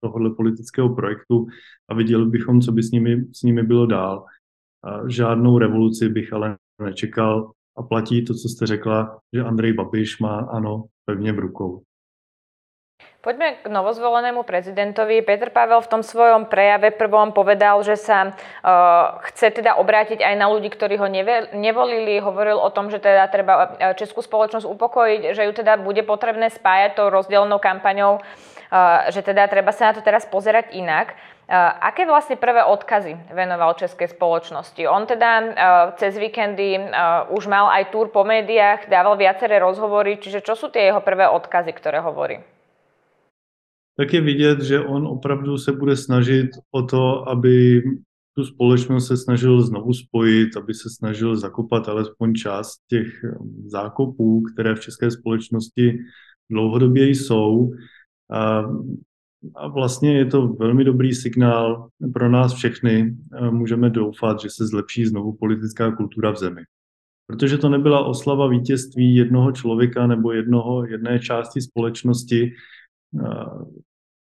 tohohle 0.00 0.30
politického 0.30 0.94
projektu 0.94 1.46
a 1.88 1.94
viděli 1.94 2.26
bychom, 2.26 2.60
co 2.60 2.72
by 2.72 2.82
s 2.82 2.90
nimi, 2.90 3.24
s 3.32 3.42
nimi 3.42 3.62
bylo 3.62 3.86
dál. 3.86 4.24
A 4.84 5.08
žádnou 5.08 5.58
revoluci 5.58 6.08
bych 6.08 6.32
ale 6.32 6.56
nečekal 6.82 7.50
a 7.76 7.82
platí 7.82 8.24
to, 8.24 8.34
co 8.34 8.48
jste 8.48 8.66
řekla, 8.66 9.18
že 9.32 9.42
Andrej 9.42 9.72
Babiš 9.72 10.18
má 10.18 10.38
ano 10.38 10.84
pevně 11.04 11.32
v 11.32 11.38
rukou. 11.38 11.82
Poďme 13.24 13.56
k 13.64 13.72
novozvolenému 13.72 14.44
prezidentovi. 14.44 15.24
Petr 15.24 15.48
Pavel 15.48 15.80
v 15.80 15.88
tom 15.88 16.04
svojom 16.04 16.44
prejave 16.44 16.92
prvom 16.92 17.32
povedal, 17.32 17.80
že 17.80 17.96
sa 17.96 18.28
uh, 18.28 19.16
chce 19.32 19.64
teda 19.64 19.80
obrátiť 19.80 20.20
aj 20.20 20.34
na 20.36 20.52
ľudí, 20.52 20.68
ktorí 20.68 21.00
ho 21.00 21.08
nevolili. 21.56 22.20
Hovoril 22.20 22.60
o 22.60 22.68
tom, 22.68 22.92
že 22.92 23.00
teda 23.00 23.24
treba 23.32 23.80
e, 23.80 23.96
českú 23.96 24.20
spoločnosť 24.20 24.68
upokojiť, 24.68 25.20
že 25.32 25.48
ju 25.48 25.52
teda 25.56 25.80
bude 25.80 26.04
potrebné 26.04 26.52
spájať 26.52 27.00
tou 27.00 27.08
rozdielnou 27.08 27.56
kampaňou, 27.56 28.20
uh, 28.20 29.08
že 29.08 29.24
teda 29.24 29.48
treba 29.48 29.72
sa 29.72 29.88
na 29.88 29.96
to 29.96 30.04
teraz 30.04 30.28
pozerať 30.28 30.76
inak. 30.76 31.16
Uh, 31.48 31.80
aké 31.80 32.04
vlastne 32.04 32.36
prvé 32.36 32.60
odkazy 32.60 33.16
venoval 33.32 33.72
českej 33.80 34.12
spoločnosti? 34.12 34.84
On 34.84 35.08
teda 35.08 35.30
uh, 35.40 35.46
cez 35.96 36.12
víkendy 36.20 36.76
uh, 36.76 37.24
už 37.32 37.48
mal 37.48 37.72
aj 37.72 37.88
túr 37.88 38.12
po 38.12 38.20
médiách, 38.20 38.92
dával 38.92 39.16
viaceré 39.16 39.64
rozhovory, 39.64 40.20
čiže 40.20 40.44
čo 40.44 40.52
sú 40.52 40.68
tie 40.68 40.92
jeho 40.92 41.00
prvé 41.00 41.24
odkazy, 41.24 41.72
ktoré 41.72 42.04
hovorí? 42.04 42.53
Tak 43.96 44.12
je 44.12 44.20
vidět, 44.20 44.60
že 44.62 44.80
on 44.80 45.06
opravdu 45.06 45.58
se 45.58 45.72
bude 45.72 45.96
snažit 45.96 46.50
o 46.70 46.82
to, 46.82 47.28
aby 47.28 47.82
tu 48.36 48.44
společnost 48.44 49.06
se 49.06 49.16
snažil 49.16 49.62
znovu 49.62 49.92
spojit, 49.92 50.56
aby 50.56 50.74
se 50.74 50.90
snažil 50.90 51.36
zakopat 51.36 51.88
alespoň 51.88 52.34
část 52.34 52.78
těch 52.90 53.24
um, 53.40 53.68
zákopů, 53.68 54.42
které 54.42 54.74
v 54.74 54.80
české 54.80 55.10
společnosti 55.10 55.98
dlouhodobě 56.50 57.08
jsou. 57.08 57.70
A, 58.30 58.64
a 59.56 59.68
vlastně 59.68 60.18
je 60.18 60.26
to 60.26 60.48
velmi 60.48 60.84
dobrý 60.84 61.14
signál 61.14 61.88
pro 62.12 62.28
nás 62.28 62.54
všechny. 62.54 63.16
Můžeme 63.50 63.90
doufat, 63.90 64.40
že 64.40 64.50
se 64.50 64.66
zlepší 64.66 65.06
znovu 65.06 65.32
politická 65.32 65.96
kultura 65.96 66.30
v 66.30 66.36
zemi. 66.36 66.62
Protože 67.26 67.58
to 67.58 67.68
nebyla 67.68 68.04
oslava 68.04 68.46
vítězství 68.48 69.14
jednoho 69.14 69.52
člověka 69.52 70.06
nebo 70.06 70.32
jednoho, 70.32 70.86
jedné 70.86 71.18
části 71.18 71.60
společnosti, 71.60 72.52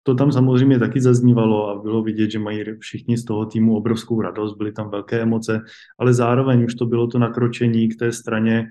to 0.03 0.15
tam 0.15 0.31
samozřejmě 0.31 0.79
taky 0.79 1.01
zaznívalo 1.01 1.69
a 1.69 1.81
bylo 1.81 2.03
vidět, 2.03 2.31
že 2.31 2.39
mají 2.39 2.63
všichni 2.79 3.17
z 3.17 3.25
toho 3.25 3.45
týmu 3.45 3.77
obrovskou 3.77 4.21
radost, 4.21 4.57
byly 4.57 4.71
tam 4.71 4.89
velké 4.89 5.21
emoce, 5.21 5.61
ale 5.99 6.13
zároveň 6.13 6.63
už 6.63 6.75
to 6.75 6.85
bylo 6.85 7.07
to 7.07 7.19
nakročení 7.19 7.89
k 7.89 7.99
té 7.99 8.11
straně, 8.11 8.65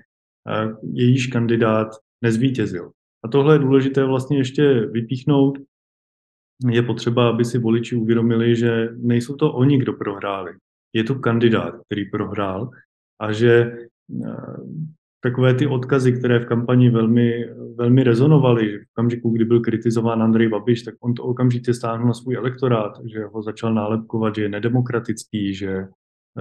jejíž 0.93 1.27
kandidát 1.27 1.87
nezvítězil. 2.21 2.91
A 3.23 3.27
tohle 3.27 3.55
je 3.55 3.59
důležité 3.59 4.05
vlastně 4.05 4.37
ještě 4.37 4.85
vypíchnout. 4.91 5.57
Je 6.69 6.81
potřeba, 6.81 7.29
aby 7.29 7.45
si 7.45 7.57
voliči 7.57 7.95
uvědomili, 7.95 8.55
že 8.55 8.89
nejsou 8.97 9.35
to 9.35 9.53
oni, 9.53 9.77
kdo 9.77 9.93
prohráli. 9.93 10.51
Je 10.93 11.03
to 11.03 11.15
kandidát, 11.15 11.73
který 11.85 12.09
prohrál 12.09 12.69
a 13.21 13.31
že 13.31 13.77
takové 15.19 15.53
ty 15.53 15.67
odkazy, 15.67 16.13
které 16.13 16.39
v 16.39 16.45
kampani 16.45 16.89
velmi, 16.89 17.45
velmi 17.75 18.03
rezonovaly. 18.03 18.77
V 18.77 18.85
okamžiku, 18.91 19.29
kdy 19.29 19.45
byl 19.45 19.59
kritizován 19.59 20.23
Andrej 20.23 20.49
Babiš, 20.49 20.83
tak 20.83 20.95
on 20.99 21.13
to 21.13 21.23
okamžitě 21.23 21.73
stáhnul 21.73 22.07
na 22.07 22.13
svůj 22.13 22.35
elektorát, 22.35 22.91
že 23.05 23.23
ho 23.23 23.41
začal 23.41 23.73
nálepkovat, 23.73 24.35
že 24.35 24.41
je 24.41 24.49
nedemokratický, 24.49 25.53
že 25.53 25.87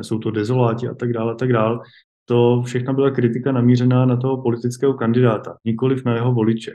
jsou 0.00 0.18
to 0.18 0.30
dezoláti 0.30 0.88
a 0.88 0.94
tak 0.94 1.12
dále, 1.12 1.32
a 1.32 1.34
tak 1.34 1.52
dále. 1.52 1.78
To 2.24 2.62
všechno 2.66 2.94
byla 2.94 3.10
kritika 3.10 3.52
namířená 3.52 4.06
na 4.06 4.16
toho 4.16 4.42
politického 4.42 4.94
kandidáta, 4.94 5.56
nikoliv 5.64 6.04
na 6.04 6.14
jeho 6.14 6.32
voliče. 6.32 6.72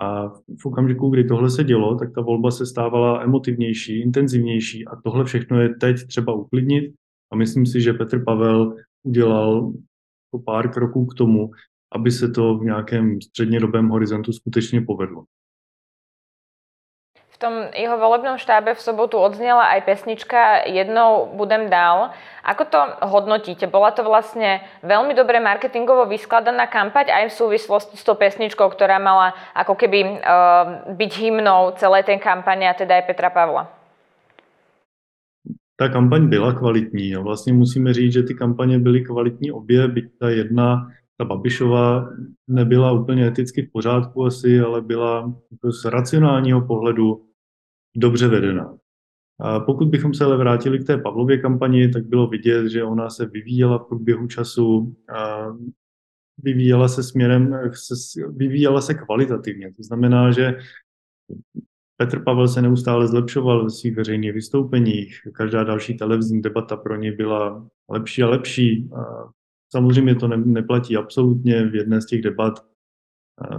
A 0.00 0.28
v 0.60 0.66
okamžiku, 0.66 1.10
kdy 1.10 1.24
tohle 1.24 1.50
se 1.50 1.64
dělo, 1.64 1.94
tak 1.94 2.12
ta 2.14 2.20
volba 2.20 2.50
se 2.50 2.66
stávala 2.66 3.22
emotivnější, 3.22 4.00
intenzivnější 4.00 4.86
a 4.86 4.96
tohle 5.04 5.24
všechno 5.24 5.60
je 5.60 5.68
teď 5.68 6.06
třeba 6.06 6.32
uklidnit 6.32 6.94
a 7.32 7.36
myslím 7.36 7.66
si, 7.66 7.80
že 7.80 7.92
Petr 7.92 8.24
Pavel 8.24 8.74
udělal 9.02 9.72
jako 10.36 10.44
pár 10.44 10.72
kroků 10.72 11.06
k 11.06 11.14
tomu, 11.14 11.50
aby 11.94 12.10
se 12.10 12.28
to 12.28 12.54
v 12.54 12.64
nějakém 12.64 13.20
střednědobém 13.20 13.88
horizontu 13.88 14.32
skutečně 14.32 14.80
povedlo. 14.80 15.24
V 17.28 17.38
tom 17.38 17.68
jeho 17.76 17.98
volebnom 18.00 18.40
štábe 18.40 18.72
v 18.74 18.80
sobotu 18.80 19.20
odznela 19.20 19.68
aj 19.76 19.84
pesnička 19.84 20.64
Jednou 20.72 21.28
budem 21.36 21.68
dál. 21.68 22.16
Ako 22.40 22.64
to 22.64 22.80
hodnotíte? 23.04 23.68
Bola 23.68 23.92
to 23.92 24.00
vlastne 24.08 24.64
veľmi 24.80 25.12
dobre 25.12 25.36
marketingovo 25.36 26.08
vyskladaná 26.08 26.64
kampať 26.64 27.12
aj 27.12 27.28
v 27.28 27.36
súvislosti 27.36 28.00
s 28.00 28.08
tou 28.08 28.16
pesničkou, 28.16 28.64
ktorá 28.72 28.96
mala 28.96 29.36
ako 29.52 29.76
keby 29.76 30.16
uh, 30.16 30.88
byť 30.96 31.12
hymnou 31.12 31.76
celé 31.76 32.08
tej 32.08 32.24
kampane 32.24 32.64
a 32.64 32.72
teda 32.72 32.96
aj 32.96 33.04
Petra 33.04 33.28
Pavla 33.28 33.75
ta 35.76 35.88
kampaň 35.88 36.28
byla 36.28 36.52
kvalitní 36.52 37.16
a 37.16 37.20
vlastně 37.20 37.52
musíme 37.52 37.94
říct, 37.94 38.12
že 38.12 38.22
ty 38.22 38.34
kampaně 38.34 38.78
byly 38.78 39.00
kvalitní 39.00 39.52
obě, 39.52 39.88
byť 39.88 40.18
ta 40.18 40.30
jedna, 40.30 40.88
ta 41.18 41.24
Babišová, 41.24 42.10
nebyla 42.48 42.92
úplně 42.92 43.26
eticky 43.26 43.62
v 43.62 43.72
pořádku 43.72 44.24
asi, 44.24 44.60
ale 44.60 44.80
byla 44.80 45.34
jako 45.50 45.72
z 45.72 45.84
racionálního 45.84 46.66
pohledu 46.66 47.26
dobře 47.96 48.28
vedená. 48.28 48.76
A 49.40 49.60
pokud 49.60 49.88
bychom 49.88 50.14
se 50.14 50.24
ale 50.24 50.36
vrátili 50.36 50.78
k 50.78 50.86
té 50.86 50.98
Pavlově 50.98 51.38
kampani, 51.38 51.88
tak 51.88 52.06
bylo 52.06 52.26
vidět, 52.26 52.68
že 52.68 52.84
ona 52.84 53.10
se 53.10 53.26
vyvíjela 53.26 53.78
v 53.78 53.88
průběhu 53.88 54.26
času, 54.26 54.96
a 55.16 55.46
vyvíjela 56.42 56.88
se 56.88 57.02
směrem, 57.02 57.58
vyvíjela 58.30 58.80
se 58.80 58.94
kvalitativně. 58.94 59.72
To 59.72 59.82
znamená, 59.82 60.30
že 60.30 60.58
Petr 61.96 62.22
Pavel 62.22 62.48
se 62.48 62.62
neustále 62.62 63.08
zlepšoval 63.08 63.64
ve 63.64 63.70
svých 63.70 63.96
veřejných 63.96 64.32
vystoupeních. 64.32 65.20
Každá 65.32 65.64
další 65.64 65.96
televizní 65.96 66.42
debata 66.42 66.76
pro 66.76 66.96
něj 66.96 67.12
byla 67.12 67.66
lepší 67.90 68.22
a 68.22 68.28
lepší. 68.28 68.90
A 68.96 69.28
samozřejmě 69.72 70.14
to 70.14 70.28
ne, 70.28 70.36
neplatí 70.36 70.96
absolutně. 70.96 71.66
V 71.66 71.74
jedné 71.74 72.00
z 72.00 72.06
těch 72.06 72.22
debat 72.22 72.66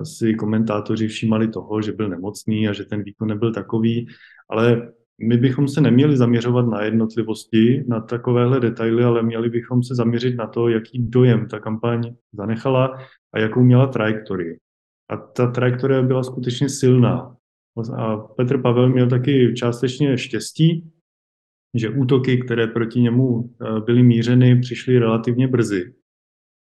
si 0.03 0.33
komentátoři 0.33 1.07
všímali 1.07 1.47
toho, 1.47 1.81
že 1.81 1.91
byl 1.91 2.09
nemocný 2.09 2.67
a 2.67 2.73
že 2.73 2.85
ten 2.85 3.03
výkon 3.03 3.27
nebyl 3.27 3.53
takový, 3.53 4.07
ale 4.49 4.91
my 5.21 5.37
bychom 5.37 5.67
se 5.67 5.81
neměli 5.81 6.17
zaměřovat 6.17 6.65
na 6.67 6.81
jednotlivosti, 6.81 7.83
na 7.87 8.01
takovéhle 8.01 8.59
detaily, 8.59 9.03
ale 9.03 9.23
měli 9.23 9.49
bychom 9.49 9.83
se 9.83 9.95
zaměřit 9.95 10.35
na 10.35 10.47
to, 10.47 10.69
jaký 10.69 10.99
dojem 10.99 11.47
ta 11.47 11.59
kampaň 11.59 12.13
zanechala 12.33 12.99
a 13.33 13.39
jakou 13.39 13.63
měla 13.63 13.87
trajektorii. 13.87 14.59
A 15.09 15.17
ta 15.17 15.51
trajektorie 15.51 16.01
byla 16.01 16.23
skutečně 16.23 16.69
silná. 16.69 17.36
A 17.97 18.17
Petr 18.17 18.61
Pavel 18.61 18.89
měl 18.89 19.09
taky 19.09 19.53
částečně 19.53 20.17
štěstí, 20.17 20.91
že 21.73 21.89
útoky, 21.89 22.37
které 22.37 22.67
proti 22.67 23.01
němu 23.01 23.49
eh, 23.61 23.81
byly 23.81 24.03
mířeny, 24.03 24.59
přišly 24.59 24.99
relativně 24.99 25.47
brzy. 25.47 25.93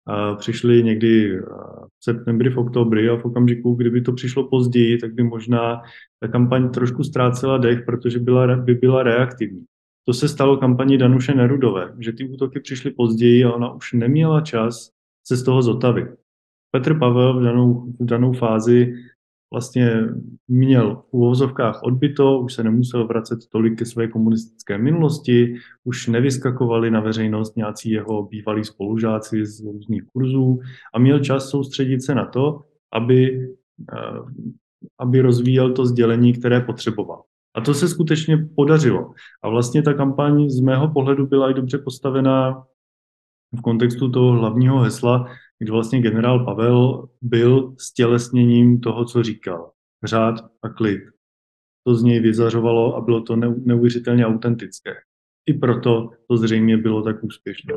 A 0.07 0.35
přišly 0.35 0.83
někdy 0.83 1.37
eh, 1.37 1.41
v 1.99 2.05
septembri, 2.05 2.51
v 2.51 2.59
oktobri 2.59 3.09
a 3.09 3.17
v 3.17 3.25
okamžiku, 3.25 3.75
kdyby 3.75 4.01
to 4.01 4.13
přišlo 4.13 4.49
později, 4.49 4.99
tak 4.99 5.15
by 5.15 5.23
možná 5.23 5.83
ta 6.21 6.29
kampaň 6.29 6.71
trošku 6.71 7.05
ztrácela 7.05 7.59
dech, 7.59 7.83
protože 7.87 8.19
byla, 8.19 8.57
by 8.57 8.75
byla 8.75 9.03
reaktivní. 9.03 9.65
To 10.05 10.15
se 10.15 10.29
stalo 10.29 10.57
kampaní 10.57 10.99
Danuše 10.99 11.35
Nerudové, 11.35 11.95
že 11.99 12.13
ty 12.13 12.29
útoky 12.29 12.61
přišly 12.61 12.91
později 12.91 13.45
a 13.45 13.53
ona 13.53 13.73
už 13.75 13.93
neměla 13.93 14.41
čas 14.41 14.91
se 15.27 15.37
z 15.37 15.43
toho 15.43 15.63
zotavit. 15.63 16.09
Petr 16.71 16.99
Pavel 16.99 17.41
v 17.41 17.43
danou, 17.43 17.93
v 18.01 18.05
danou 18.05 18.33
fázi 18.33 18.95
vlastně 19.53 20.01
měl 20.49 20.97
v 20.97 21.15
uvozovkách 21.15 21.83
odbyto, 21.83 22.41
už 22.41 22.55
se 22.55 22.65
nemusel 22.65 23.07
vracet 23.07 23.39
tolik 23.53 23.79
ke 23.79 23.87
své 23.87 24.09
komunistické 24.09 24.79
minulosti, 24.79 25.55
už 25.85 26.07
nevyskakovali 26.07 26.91
na 26.91 27.01
veřejnost 27.01 27.57
nějací 27.57 27.91
jeho 27.91 28.23
bývalí 28.23 28.65
spolužáci 28.65 29.47
z 29.47 29.65
různých 29.65 30.03
kurzů 30.13 30.61
a 30.95 30.99
měl 30.99 31.19
čas 31.19 31.49
soustředit 31.49 32.01
se 32.01 32.15
na 32.15 32.27
to, 32.27 32.63
aby, 32.93 33.49
eh, 33.93 34.19
aby 34.99 35.21
rozvíjel 35.21 35.73
to 35.73 35.87
sdělení, 35.87 36.33
které 36.33 36.61
potřeboval. 36.61 37.23
A 37.55 37.61
to 37.61 37.75
se 37.75 37.89
skutečně 37.89 38.49
podařilo. 38.57 39.13
A 39.43 39.49
vlastně 39.49 39.83
ta 39.83 39.95
kampaň 39.95 40.51
z 40.51 40.61
mého 40.61 40.89
pohledu 40.89 41.27
byla 41.27 41.51
i 41.51 41.55
dobře 41.55 41.79
postavená 41.79 42.65
v 43.59 43.61
kontextu 43.63 44.11
toho 44.11 44.33
hlavního 44.33 44.79
hesla, 44.79 45.27
kdy 45.61 45.71
vlastně 45.71 46.01
generál 46.01 46.45
Pavel 46.45 47.09
byl 47.23 47.75
stělesněním 47.79 48.81
toho, 48.81 49.05
co 49.05 49.23
říkal. 49.23 49.71
Řád 50.05 50.35
a 50.63 50.69
klid. 50.69 51.01
To 51.87 51.95
z 51.95 52.03
něj 52.03 52.21
vyzařovalo 52.21 52.97
a 52.97 53.01
bylo 53.01 53.21
to 53.21 53.37
neuvěřitelně 53.37 54.27
autentické. 54.27 54.95
I 55.47 55.55
proto 55.55 56.11
to 56.29 56.37
zřejmě 56.37 56.77
bylo 56.77 57.03
tak 57.03 57.25
úspěšné. 57.25 57.75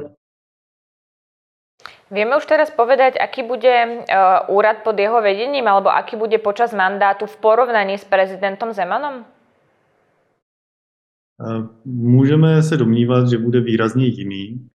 Vieme 2.11 2.37
už 2.37 2.45
teraz 2.45 2.69
povedať, 2.69 3.17
aký 3.17 3.43
bude 3.43 3.85
uh, 3.85 4.55
úrad 4.55 4.85
pod 4.85 4.99
jeho 4.99 5.21
vedením, 5.21 5.67
alebo 5.67 5.89
aký 5.89 6.13
bude 6.13 6.37
počas 6.37 6.73
mandátu 6.73 7.25
v 7.25 7.37
porovnaní 7.37 7.97
s 7.97 8.05
prezidentom 8.05 8.73
Zemanom? 8.73 9.25
Můžeme 11.85 12.63
se 12.63 12.77
domnívat, 12.77 13.29
že 13.29 13.37
bude 13.37 13.59
výrazně 13.59 14.05
jiný. 14.05 14.69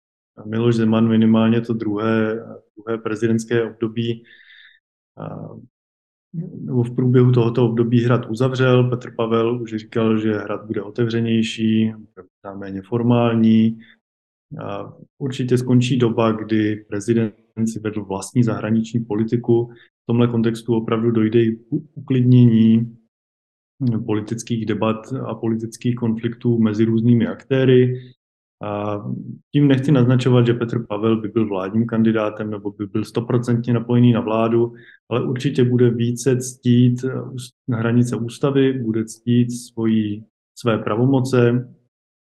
Miloš 0.44 0.74
Zeman 0.74 1.08
minimálně 1.08 1.60
to 1.60 1.74
druhé, 1.74 2.44
druhé 2.76 2.98
prezidentské 2.98 3.64
období 3.64 4.22
nebo 6.32 6.82
v 6.82 6.94
průběhu 6.94 7.32
tohoto 7.32 7.66
období 7.66 8.04
hrad 8.04 8.30
uzavřel. 8.30 8.90
Petr 8.90 9.14
Pavel 9.16 9.62
už 9.62 9.74
říkal, 9.74 10.18
že 10.18 10.32
hrad 10.32 10.66
bude 10.66 10.82
otevřenější, 10.82 11.92
bude 11.92 12.56
méně 12.58 12.82
formální. 12.82 13.78
Určitě 15.18 15.58
skončí 15.58 15.98
doba, 15.98 16.32
kdy 16.32 16.76
prezident 16.76 17.34
si 17.66 17.80
vedl 17.80 18.04
vlastní 18.04 18.42
zahraniční 18.42 19.04
politiku. 19.04 19.70
V 20.02 20.06
tomhle 20.06 20.28
kontextu 20.28 20.74
opravdu 20.74 21.10
dojde 21.10 21.42
i 21.42 21.58
uklidnění 21.94 22.96
politických 24.06 24.66
debat 24.66 25.12
a 25.26 25.34
politických 25.34 25.94
konfliktů 25.94 26.58
mezi 26.58 26.84
různými 26.84 27.26
aktéry. 27.26 28.00
A 28.62 29.02
tím 29.52 29.68
nechci 29.68 29.92
naznačovat, 29.92 30.46
že 30.46 30.54
Petr 30.54 30.86
Pavel 30.86 31.20
by 31.20 31.28
byl 31.28 31.48
vládním 31.48 31.86
kandidátem 31.86 32.50
nebo 32.50 32.70
by 32.70 32.86
byl 32.86 33.04
stoprocentně 33.04 33.72
napojený 33.72 34.12
na 34.12 34.20
vládu, 34.20 34.74
ale 35.10 35.24
určitě 35.24 35.64
bude 35.64 35.90
více 35.90 36.36
ctít 36.36 37.04
na 37.68 37.78
hranice 37.78 38.16
ústavy, 38.16 38.72
bude 38.72 39.04
ctít 39.04 39.52
svoji, 39.52 40.24
své 40.58 40.78
pravomoce, 40.78 41.68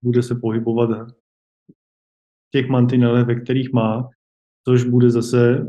bude 0.03 0.23
se 0.23 0.35
pohybovat 0.35 1.11
v 2.47 2.51
těch 2.51 2.69
mantinelech, 2.69 3.25
ve 3.25 3.35
kterých 3.35 3.73
má, 3.73 4.09
což 4.67 4.83
bude 4.83 5.09
zase 5.09 5.67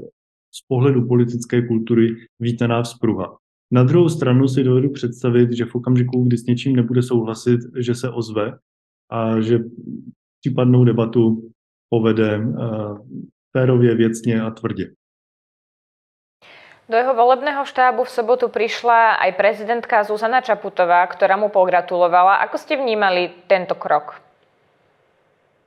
z 0.54 0.66
pohledu 0.68 1.08
politické 1.08 1.66
kultury 1.66 2.16
vítaná 2.40 2.82
vzpruha. 2.82 3.38
Na 3.70 3.82
druhou 3.82 4.08
stranu 4.08 4.48
si 4.48 4.64
dovedu 4.64 4.90
představit, 4.90 5.52
že 5.52 5.64
v 5.64 5.74
okamžiku, 5.74 6.24
kdy 6.24 6.38
s 6.38 6.46
něčím 6.46 6.76
nebude 6.76 7.02
souhlasit, 7.02 7.60
že 7.78 7.94
se 7.94 8.10
ozve 8.10 8.58
a 9.10 9.40
že 9.40 9.58
případnou 10.40 10.84
debatu 10.84 11.50
povede 11.90 12.38
uh, 12.38 12.98
férově, 13.52 13.94
věcně 13.94 14.42
a 14.42 14.50
tvrdě. 14.50 14.90
Do 16.88 16.96
jeho 16.96 17.14
volebného 17.14 17.64
štábu 17.64 18.04
v 18.04 18.10
sobotu 18.10 18.48
prišla 18.48 19.20
aj 19.20 19.32
prezidentka 19.36 20.04
Zuzana 20.08 20.40
Čaputová, 20.40 21.04
ktorá 21.04 21.36
mu 21.36 21.52
pogratulovala. 21.52 22.40
Ako 22.48 22.56
ste 22.56 22.80
vnímali 22.80 23.44
tento 23.44 23.76
krok? 23.76 24.24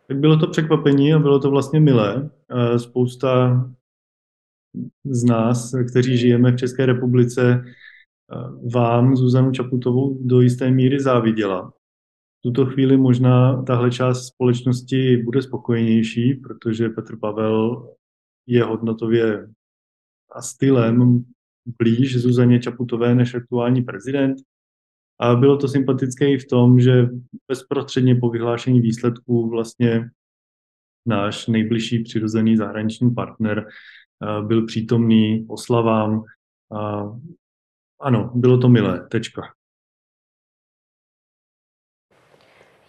Tak 0.07 0.17
bylo 0.17 0.37
to 0.37 0.47
překvapení 0.47 1.13
a 1.13 1.19
bylo 1.19 1.39
to 1.39 1.49
vlastně 1.49 1.79
milé. 1.79 2.29
Eh, 2.49 2.79
spousta 2.79 3.61
z 5.05 5.23
nás, 5.23 5.75
kteří 5.89 6.17
žijeme 6.17 6.51
v 6.51 6.55
České 6.55 6.85
republice, 6.85 7.63
vám 8.73 9.15
Zuzanu 9.15 9.51
Čaputovou 9.51 10.17
do 10.21 10.41
jisté 10.41 10.71
míry 10.71 10.99
záviděla. 10.99 11.73
V 12.41 12.43
tuto 12.43 12.65
chvíli 12.65 12.97
možná 12.97 13.63
tahle 13.63 13.91
část 13.91 14.27
společnosti 14.27 15.17
bude 15.17 15.41
spokojenější, 15.41 16.33
protože 16.33 16.89
Petr 16.89 17.17
Pavel 17.19 17.89
je 18.47 18.63
hodnotově 18.63 19.47
a 20.31 20.41
stylem 20.41 21.25
blíž 21.79 22.17
Zuzaně 22.17 22.59
Čaputové 22.59 23.15
než 23.15 23.35
aktuální 23.35 23.81
prezident. 23.81 24.37
A 25.19 25.35
bylo 25.35 25.57
to 25.57 25.67
sympatické 25.67 26.31
i 26.31 26.37
v 26.37 26.47
tom, 26.47 26.79
že 26.79 27.09
bezprostředně 27.47 28.15
po 28.15 28.29
vyhlášení 28.29 28.81
výsledků 28.81 29.49
vlastně 29.49 30.09
náš 31.05 31.47
nejbližší 31.47 32.03
přirozený 32.03 32.57
zahraniční 32.57 33.11
partner 33.11 33.67
byl 34.47 34.65
přítomný 34.65 35.45
oslavám 35.49 36.23
ano, 37.99 38.31
bylo 38.35 38.57
to 38.57 38.69
milé, 38.69 39.07
tečka. 39.11 39.41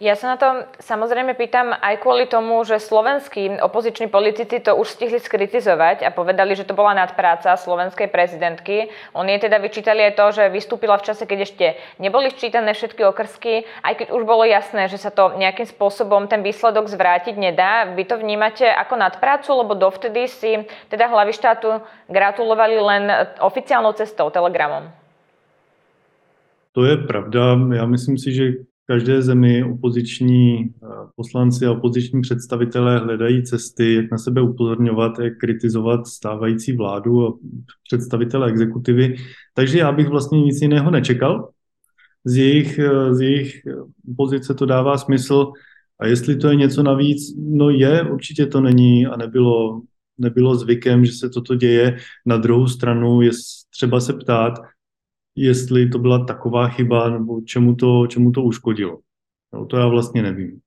Ja 0.03 0.19
sa 0.19 0.35
na 0.35 0.37
to 0.37 0.67
samozrejme 0.83 1.31
pýtam 1.31 1.71
aj 1.71 2.03
kvôli 2.03 2.27
tomu, 2.27 2.59
že 2.67 2.75
slovenskí 2.75 3.55
opoziční 3.63 4.11
politici 4.11 4.59
to 4.59 4.75
už 4.75 4.99
stihli 4.99 5.15
skritizovať 5.15 6.03
a 6.03 6.11
povedali, 6.11 6.59
že 6.59 6.67
to 6.67 6.75
bola 6.75 6.91
nadpráca 6.91 7.55
slovenskej 7.55 8.11
prezidentky. 8.11 8.91
On 9.15 9.23
je 9.23 9.39
teda 9.39 9.63
vyčítali 9.63 10.03
aj 10.03 10.19
to, 10.19 10.25
že 10.35 10.51
vystúpila 10.51 10.99
v 10.99 11.07
čase, 11.07 11.23
keď 11.23 11.39
ešte 11.47 11.65
neboli 12.03 12.35
sčítané 12.35 12.75
všetky 12.75 12.99
okrsky, 12.99 13.63
aj 13.79 14.03
keď 14.03 14.07
už 14.11 14.27
bolo 14.27 14.43
jasné, 14.43 14.91
že 14.91 14.99
sa 14.99 15.07
to 15.07 15.39
nejakým 15.39 15.71
spôsobom 15.71 16.27
ten 16.27 16.43
výsledok 16.43 16.91
zvrátiť 16.91 17.39
nedá. 17.39 17.87
Vy 17.95 18.03
to 18.03 18.19
vnímate 18.19 18.67
ako 18.67 18.99
nadprácu, 18.99 19.55
lebo 19.55 19.71
dovtedy 19.71 20.27
si 20.27 20.67
teda 20.91 21.07
hlavy 21.07 21.31
štátu 21.31 21.79
gratulovali 22.11 22.75
len 22.75 23.03
oficiálnou 23.39 23.95
cestou, 23.95 24.27
telegramom. 24.27 24.91
To 26.75 26.83
je 26.83 26.97
pravda. 27.07 27.55
Já 27.71 27.85
myslím 27.85 28.17
si, 28.17 28.33
že 28.33 28.43
každé 28.85 29.21
zemi 29.21 29.63
opoziční 29.63 30.59
eh, 30.59 30.87
poslanci 31.15 31.65
a 31.65 31.71
opoziční 31.71 32.21
představitelé 32.21 32.99
hledají 32.99 33.43
cesty, 33.43 33.93
jak 33.93 34.11
na 34.11 34.17
sebe 34.17 34.41
upozorňovat, 34.41 35.19
jak 35.19 35.37
kritizovat 35.37 36.07
stávající 36.07 36.73
vládu 36.77 37.27
a 37.27 37.33
představitele 37.87 38.49
exekutivy. 38.49 39.15
Takže 39.53 39.79
já 39.79 39.91
bych 39.91 40.07
vlastně 40.07 40.41
nic 40.41 40.61
jiného 40.61 40.91
nečekal. 40.91 41.49
Z 42.25 42.37
jejich, 42.37 42.79
eh, 42.79 43.15
z 43.15 43.21
jejich 43.21 43.61
pozice 44.17 44.53
to 44.53 44.65
dává 44.65 44.97
smysl. 44.97 45.51
A 45.99 46.07
jestli 46.07 46.35
to 46.35 46.49
je 46.49 46.55
něco 46.55 46.83
navíc, 46.83 47.35
no 47.37 47.69
je, 47.69 48.03
určitě 48.03 48.45
to 48.45 48.61
není 48.61 49.05
a 49.05 49.17
nebylo, 49.17 49.81
nebylo 50.17 50.55
zvykem, 50.55 51.05
že 51.05 51.11
se 51.11 51.29
toto 51.29 51.55
děje. 51.55 51.97
Na 52.25 52.37
druhou 52.37 52.67
stranu 52.67 53.21
je 53.21 53.31
třeba 53.69 53.99
se 53.99 54.13
ptát, 54.13 54.53
jestli 55.35 55.89
to 55.89 55.99
byla 55.99 56.25
taková 56.25 56.67
chyba 56.67 57.09
nebo 57.09 57.41
čemu 57.41 57.75
to, 57.75 58.07
čemu 58.07 58.31
to 58.31 58.41
uškodilo. 58.41 58.99
No, 59.53 59.65
to 59.65 59.77
já 59.77 59.87
vlastně 59.87 60.21
nevím. 60.21 60.59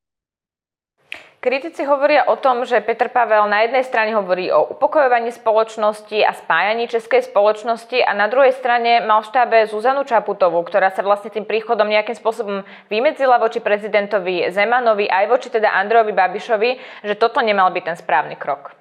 Kritici 1.46 1.87
hovoria 1.87 2.26
o 2.26 2.35
tom, 2.37 2.66
že 2.66 2.83
Petr 2.83 3.07
Pavel 3.07 3.46
na 3.46 3.62
jednej 3.62 3.87
strane 3.87 4.11
hovorí 4.18 4.50
o 4.50 4.66
upokojovaní 4.66 5.31
spoločnosti 5.31 6.18
a 6.26 6.35
spájaní 6.35 6.90
českej 6.90 7.22
spoločnosti 7.22 8.02
a 8.02 8.11
na 8.18 8.26
druhej 8.26 8.50
strane 8.50 9.07
mal 9.07 9.22
v 9.22 9.31
štábe 9.31 9.57
Zuzanu 9.70 10.02
Čaputovú, 10.02 10.59
ktorá 10.66 10.90
sa 10.90 11.07
vlastne 11.07 11.31
tým 11.31 11.46
príchodom 11.46 11.87
nejakým 11.87 12.18
spôsobom 12.18 12.66
vymedzila 12.90 13.38
voči 13.38 13.62
prezidentovi 13.62 14.50
Zemanovi 14.50 15.07
aj 15.07 15.24
voči 15.31 15.46
teda 15.46 15.70
Andrejovi 15.70 16.18
Babišovi, 16.18 16.70
že 17.07 17.14
toto 17.14 17.38
nemal 17.38 17.70
byť 17.70 17.85
ten 17.85 17.96
správny 17.96 18.35
krok. 18.35 18.74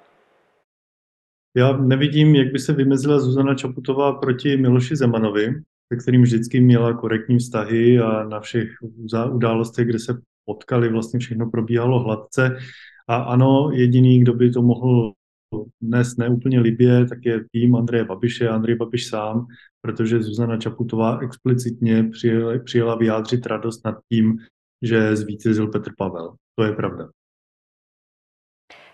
Já 1.56 1.72
nevidím, 1.72 2.34
jak 2.34 2.52
by 2.52 2.58
se 2.58 2.72
vymezila 2.72 3.18
Zuzana 3.18 3.54
Čaputová 3.54 4.12
proti 4.12 4.56
Miloši 4.56 4.96
Zemanovi, 4.96 5.62
se 5.92 5.96
kterým 5.96 6.22
vždycky 6.22 6.60
měla 6.60 6.94
korektní 6.94 7.38
vztahy 7.38 7.98
a 8.00 8.24
na 8.24 8.40
všech 8.40 8.68
událostech, 9.32 9.88
kde 9.88 9.98
se 9.98 10.20
potkali, 10.44 10.88
vlastně 10.88 11.18
všechno 11.18 11.50
probíhalo 11.50 12.00
hladce. 12.00 12.56
A 13.08 13.16
ano, 13.16 13.70
jediný, 13.72 14.20
kdo 14.20 14.34
by 14.34 14.50
to 14.50 14.62
mohl 14.62 15.12
dnes 15.80 16.16
neúplně 16.16 16.60
libě, 16.60 17.06
tak 17.06 17.18
je 17.24 17.44
tým 17.52 17.76
Andreje 17.76 18.04
Babiše 18.04 18.48
Andrej 18.48 18.76
Babiš 18.76 19.06
sám, 19.06 19.46
protože 19.80 20.22
Zuzana 20.22 20.56
Čaputová 20.56 21.18
explicitně 21.18 22.04
přijela, 22.04 22.58
přijela 22.58 22.94
vyjádřit 22.94 23.46
radost 23.46 23.84
nad 23.84 23.94
tím, 24.12 24.38
že 24.82 25.16
zvítězil 25.16 25.68
Petr 25.68 25.90
Pavel. 25.98 26.34
To 26.58 26.64
je 26.64 26.72
pravda. 26.72 27.08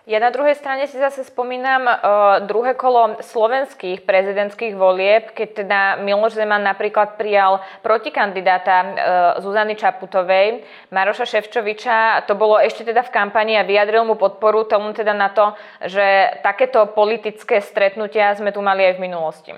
Ja 0.02 0.18
na 0.18 0.34
druhej 0.34 0.58
strane 0.58 0.90
si 0.90 0.98
zase 0.98 1.22
spomínam 1.22 1.86
uh, 1.86 2.42
druhé 2.42 2.74
kolo 2.74 3.22
slovenských 3.22 4.02
prezidentských 4.02 4.74
volieb, 4.74 5.30
keď 5.30 5.48
teda 5.62 5.80
Miloš 6.02 6.34
Zeman 6.34 6.66
napríklad 6.66 7.14
prijal 7.14 7.62
protikandidáta 7.86 8.76
uh, 8.82 8.90
Zuzany 9.38 9.78
Čaputovej, 9.78 10.66
Maroša 10.90 11.22
Ševčoviča. 11.22 12.26
To 12.26 12.34
bolo 12.34 12.58
ešte 12.58 12.82
teda 12.82 13.06
v 13.06 13.14
kampani 13.14 13.54
a 13.54 13.62
vyjadril 13.62 14.02
mu 14.02 14.18
podporu 14.18 14.66
tomu 14.66 14.90
teda 14.90 15.14
na 15.14 15.30
to, 15.30 15.54
že 15.86 16.34
takéto 16.42 16.90
politické 16.90 17.62
stretnutia 17.62 18.34
sme 18.34 18.50
tu 18.50 18.58
mali 18.58 18.82
aj 18.82 18.98
v 18.98 19.04
minulosti. 19.06 19.52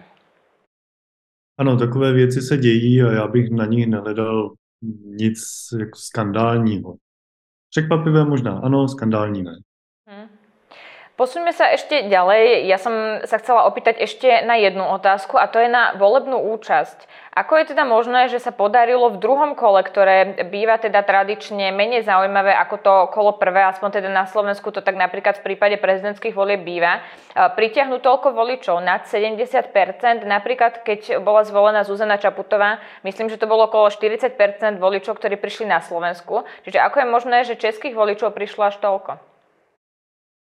Ano, 1.56 1.76
takové 1.80 2.12
věci 2.12 2.42
se 2.42 2.56
dějí 2.56 3.02
a 3.02 3.12
já 3.12 3.26
bych 3.26 3.50
na 3.50 3.66
nich 3.66 3.86
nehledal 3.86 4.52
nic 5.04 5.40
jako 5.78 5.98
skandálního. 5.98 6.94
Překvapivé 7.70 8.24
možná, 8.24 8.60
ano, 8.60 8.88
skandální 8.88 9.42
ne. 9.42 9.56
Posuňme 11.14 11.54
sa 11.54 11.70
ešte 11.70 12.10
ďalej. 12.10 12.66
Ja 12.66 12.74
som 12.74 13.22
sa 13.22 13.38
chcela 13.38 13.70
opýtať 13.70 14.02
ešte 14.02 14.42
na 14.42 14.58
jednu 14.58 14.82
otázku 14.82 15.38
a 15.38 15.46
to 15.46 15.62
je 15.62 15.70
na 15.70 15.94
volebnú 15.94 16.42
účasť. 16.58 17.06
Ako 17.38 17.54
je 17.54 17.70
teda 17.70 17.86
možné, 17.86 18.26
že 18.26 18.42
sa 18.42 18.50
podarilo 18.50 19.06
v 19.14 19.22
druhom 19.22 19.54
kole, 19.54 19.78
ktoré 19.86 20.42
býva 20.50 20.74
teda 20.74 21.06
tradične 21.06 21.70
menej 21.70 22.02
zaujímavé 22.02 22.50
ako 22.58 22.76
to 22.82 22.94
kolo 23.14 23.38
prvé, 23.38 23.62
aspoň 23.62 24.02
teda 24.02 24.10
na 24.10 24.26
Slovensku 24.26 24.74
to 24.74 24.82
tak 24.82 24.98
napríklad 24.98 25.38
v 25.38 25.54
prípade 25.54 25.78
prezidentských 25.78 26.34
volieb 26.34 26.66
býva, 26.66 26.98
pritiahnuť 27.34 28.00
toľko 28.02 28.34
voličov 28.34 28.82
nad 28.82 29.06
70%, 29.06 29.70
napríklad 30.26 30.82
keď 30.82 31.22
bola 31.22 31.46
zvolená 31.46 31.86
Zuzana 31.86 32.18
Čaputová, 32.18 32.82
myslím, 33.06 33.30
že 33.30 33.38
to 33.38 33.46
bolo 33.46 33.70
okolo 33.70 33.86
40% 33.86 34.34
voličov, 34.82 35.22
ktorí 35.22 35.38
prišli 35.38 35.70
na 35.70 35.78
Slovensku. 35.78 36.42
Čiže 36.66 36.82
ako 36.82 36.96
je 37.02 37.06
možné, 37.06 37.36
že 37.46 37.54
českých 37.54 37.94
voličov 37.94 38.34
prišlo 38.34 38.66
až 38.66 38.82
toľko? 38.82 39.33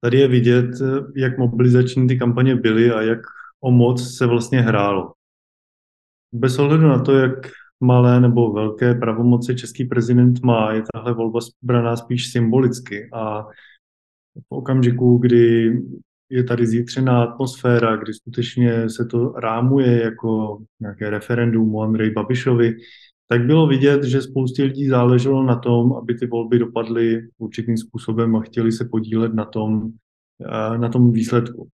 Tady 0.02 0.20
je 0.20 0.28
vidět, 0.28 0.70
jak 1.16 1.38
mobilizační 1.38 2.08
ty 2.08 2.18
kampaně 2.18 2.56
byly 2.56 2.92
a 2.92 3.02
jak 3.02 3.20
o 3.60 3.72
moc 3.72 4.18
se 4.18 4.26
vlastně 4.26 4.62
hrálo. 4.62 5.14
Bez 6.34 6.60
ohledu 6.60 6.88
na 6.88 7.00
to, 7.00 7.18
jak 7.18 7.52
malé 7.80 8.22
nebo 8.22 8.54
velké 8.54 8.96
pravomoci 8.96 9.56
český 9.56 9.86
prezident 9.86 10.44
má, 10.44 10.74
je 10.74 10.84
tahle 10.94 11.14
volba 11.14 11.40
braná 11.62 11.96
spíš 11.96 12.32
symbolicky 12.32 13.10
a 13.14 13.44
v 14.36 14.50
okamžiku, 14.50 15.18
kdy 15.18 15.74
je 16.30 16.44
tady 16.44 16.68
zítřená 16.68 17.24
atmosféra, 17.24 17.96
kdy 17.96 18.14
skutečně 18.14 18.90
se 18.90 19.06
to 19.06 19.32
rámuje 19.32 20.02
jako 20.04 20.62
nějaké 20.80 21.10
referendum 21.10 21.76
o 21.76 21.82
Andrej 21.82 22.12
Babišovi, 22.12 22.78
tak 23.32 23.46
bylo 23.46 23.68
vidět, 23.68 24.04
že 24.04 24.22
spoustě 24.22 24.64
lidí 24.64 24.88
záleželo 24.88 25.44
na 25.44 25.56
tom, 25.56 25.94
aby 25.94 26.16
ty 26.16 26.28
volby 26.28 26.60
dopadly 26.60 27.28
určitým 27.38 27.78
způsobem 27.78 28.36
a 28.36 28.42
chtěli 28.42 28.72
se 28.72 28.86
podílet 28.86 29.34
na 29.34 29.46
tom, 29.46 29.92
na 30.78 30.90
tom 30.90 31.12
výsledku. 31.12 31.68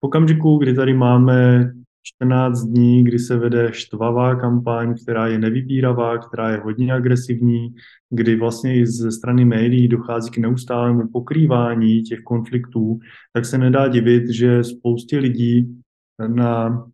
V 0.00 0.06
okamžiku, 0.06 0.58
kdy 0.58 0.74
tady 0.74 0.94
máme 0.94 1.70
14 2.02 2.62
dní, 2.62 3.04
kdy 3.04 3.18
se 3.18 3.36
vede 3.36 3.68
štvavá 3.72 4.34
kampaň, 4.34 4.94
která 5.02 5.26
je 5.26 5.38
nevybíravá, 5.38 6.18
která 6.18 6.50
je 6.50 6.58
hodně 6.58 6.92
agresivní, 6.92 7.74
kdy 8.10 8.36
vlastně 8.36 8.76
i 8.76 8.86
ze 8.86 9.12
strany 9.12 9.44
médií 9.44 9.88
dochází 9.88 10.30
k 10.30 10.38
neustálému 10.38 11.08
pokrývání 11.12 12.02
těch 12.02 12.20
konfliktů, 12.20 12.98
tak 13.32 13.44
se 13.44 13.58
nedá 13.58 13.88
divit, 13.88 14.28
že 14.28 14.64
spoustě 14.64 15.18
lidí 15.18 15.82
na 16.26 16.84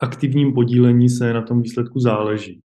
aktivním 0.00 0.54
podílení 0.54 1.08
se 1.08 1.32
na 1.32 1.42
tom 1.42 1.62
výsledku 1.62 2.00
záleží. 2.00 2.60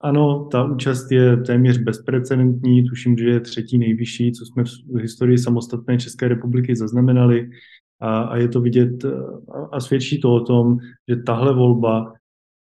Ano, 0.00 0.48
ta 0.52 0.64
účast 0.64 1.12
je 1.12 1.36
téměř 1.36 1.78
bezprecedentní, 1.78 2.88
tuším, 2.88 3.18
že 3.18 3.28
je 3.28 3.40
třetí 3.40 3.78
nejvyšší, 3.78 4.32
co 4.32 4.46
jsme 4.46 4.64
v 4.64 4.98
historii 5.00 5.38
samostatné 5.38 5.98
České 5.98 6.28
republiky 6.28 6.76
zaznamenali 6.76 7.50
a, 8.00 8.22
a 8.22 8.36
je 8.36 8.48
to 8.48 8.60
vidět 8.60 9.04
a 9.72 9.80
svědčí 9.80 10.20
to 10.20 10.34
o 10.34 10.40
tom, 10.40 10.78
že 11.08 11.16
tahle 11.16 11.54
volba 11.54 12.12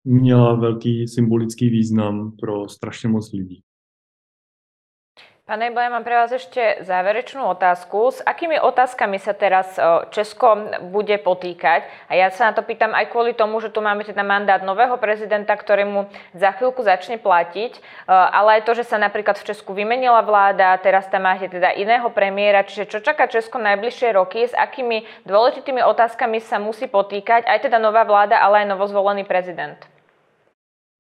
měla 0.04 0.56
velký 0.56 1.08
symbolický 1.08 1.70
význam 1.70 2.32
pro 2.40 2.70
strašně 2.70 3.10
moc 3.10 3.34
lidí. 3.34 3.64
Ebo, 5.44 5.76
ja 5.76 5.92
mám 5.92 6.08
pre 6.08 6.16
vás 6.16 6.32
ešte 6.32 6.80
záverečnú 6.88 7.44
otázku. 7.52 8.16
S 8.16 8.24
akými 8.24 8.64
otázkami 8.64 9.20
sa 9.20 9.36
teraz 9.36 9.76
Česko 10.16 10.72
bude 10.88 11.20
potýkať? 11.20 11.84
A 12.08 12.16
ja 12.16 12.32
sa 12.32 12.48
na 12.48 12.54
to 12.56 12.64
pýtam 12.64 12.96
aj 12.96 13.12
kvôli 13.12 13.36
tomu, 13.36 13.60
že 13.60 13.68
tu 13.68 13.84
máme 13.84 14.08
teda 14.08 14.24
mandát 14.24 14.64
nového 14.64 14.96
prezidenta, 14.96 15.52
ktorému 15.52 16.08
za 16.32 16.56
chvíľku 16.56 16.80
začne 16.88 17.20
platiť, 17.20 17.76
ale 18.08 18.64
aj 18.64 18.72
to, 18.72 18.72
že 18.72 18.88
sa 18.88 18.96
napríklad 18.96 19.36
v 19.36 19.52
Česku 19.52 19.76
vymenila 19.76 20.24
vláda, 20.24 20.80
teraz 20.80 21.12
tam 21.12 21.28
máte 21.28 21.52
teda 21.52 21.76
iného 21.76 22.08
premiéra, 22.08 22.64
čiže 22.64 22.88
čo 22.88 23.04
čaká 23.04 23.28
Česko 23.28 23.60
najbližšie 23.60 24.16
roky, 24.16 24.48
s 24.48 24.56
akými 24.56 25.04
dôležitými 25.28 25.84
otázkami 25.84 26.40
sa 26.40 26.56
musí 26.56 26.88
potýkať 26.88 27.44
aj 27.44 27.68
teda 27.68 27.84
nová 27.84 28.08
vláda, 28.08 28.40
ale 28.40 28.64
aj 28.64 28.80
novozvolený 28.80 29.28
prezident? 29.28 29.76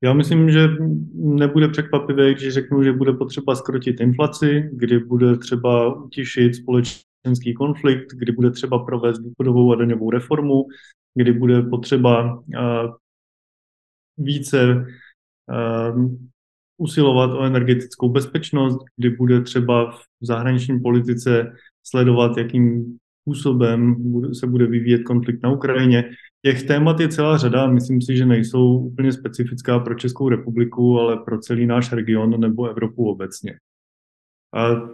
Já 0.03 0.13
myslím, 0.13 0.49
že 0.49 0.67
nebude 1.13 1.67
překvapivé, 1.67 2.33
když 2.33 2.53
řeknu, 2.53 2.83
že 2.83 2.93
bude 2.93 3.13
potřeba 3.13 3.55
skrotit 3.55 3.99
inflaci, 3.99 4.69
kdy 4.73 4.99
bude 4.99 5.37
třeba 5.37 5.95
utišit 6.03 6.55
společenský 6.55 7.53
konflikt, 7.57 8.13
kdy 8.13 8.31
bude 8.31 8.51
třeba 8.51 8.85
provést 8.85 9.19
důchodovou 9.19 9.73
a 9.73 9.75
daňovou 9.75 10.11
reformu, 10.11 10.65
kdy 11.15 11.33
bude 11.33 11.61
potřeba 11.61 12.33
uh, 12.35 12.43
více 14.17 14.85
uh, 15.95 16.11
usilovat 16.77 17.31
o 17.31 17.43
energetickou 17.43 18.09
bezpečnost, 18.09 18.79
kdy 18.97 19.09
bude 19.09 19.41
třeba 19.41 19.91
v 19.91 20.01
zahraniční 20.21 20.79
politice 20.79 21.55
sledovat, 21.83 22.37
jakým 22.37 22.97
způsobem 23.23 23.95
se 24.33 24.47
bude 24.47 24.67
vyvíjet 24.67 25.03
konflikt 25.03 25.43
na 25.43 25.51
Ukrajině. 25.51 26.09
Těch 26.45 26.63
témat 26.63 26.99
je 26.99 27.07
celá 27.07 27.38
řada, 27.38 27.67
myslím 27.67 28.01
si, 28.01 28.17
že 28.17 28.25
nejsou 28.25 28.77
úplně 28.77 29.12
specifická 29.12 29.79
pro 29.79 29.95
Českou 29.95 30.29
republiku, 30.29 30.99
ale 30.99 31.17
pro 31.17 31.39
celý 31.39 31.65
náš 31.65 31.91
region 31.91 32.39
nebo 32.39 32.69
Evropu 32.69 33.09
obecně. 33.09 33.53
A 34.55 34.89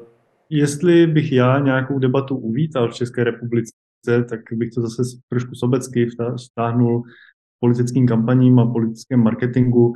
jestli 0.50 1.08
bych 1.08 1.32
já 1.32 1.60
nějakou 1.60 2.00
debatu 2.00 2.38
uvítal 2.38 2.90
v 2.90 2.94
České 2.94 3.24
republice, 3.24 3.72
tak 4.30 4.40
bych 4.54 4.70
to 4.70 4.82
zase 4.82 5.04
trošku 5.30 5.56
sobecky 5.56 6.08
vztáhnul 6.38 7.04
politickým 7.60 8.08
kampaním 8.08 8.60
a 8.60 8.72
politickém 8.72 9.24
marketingu. 9.24 9.94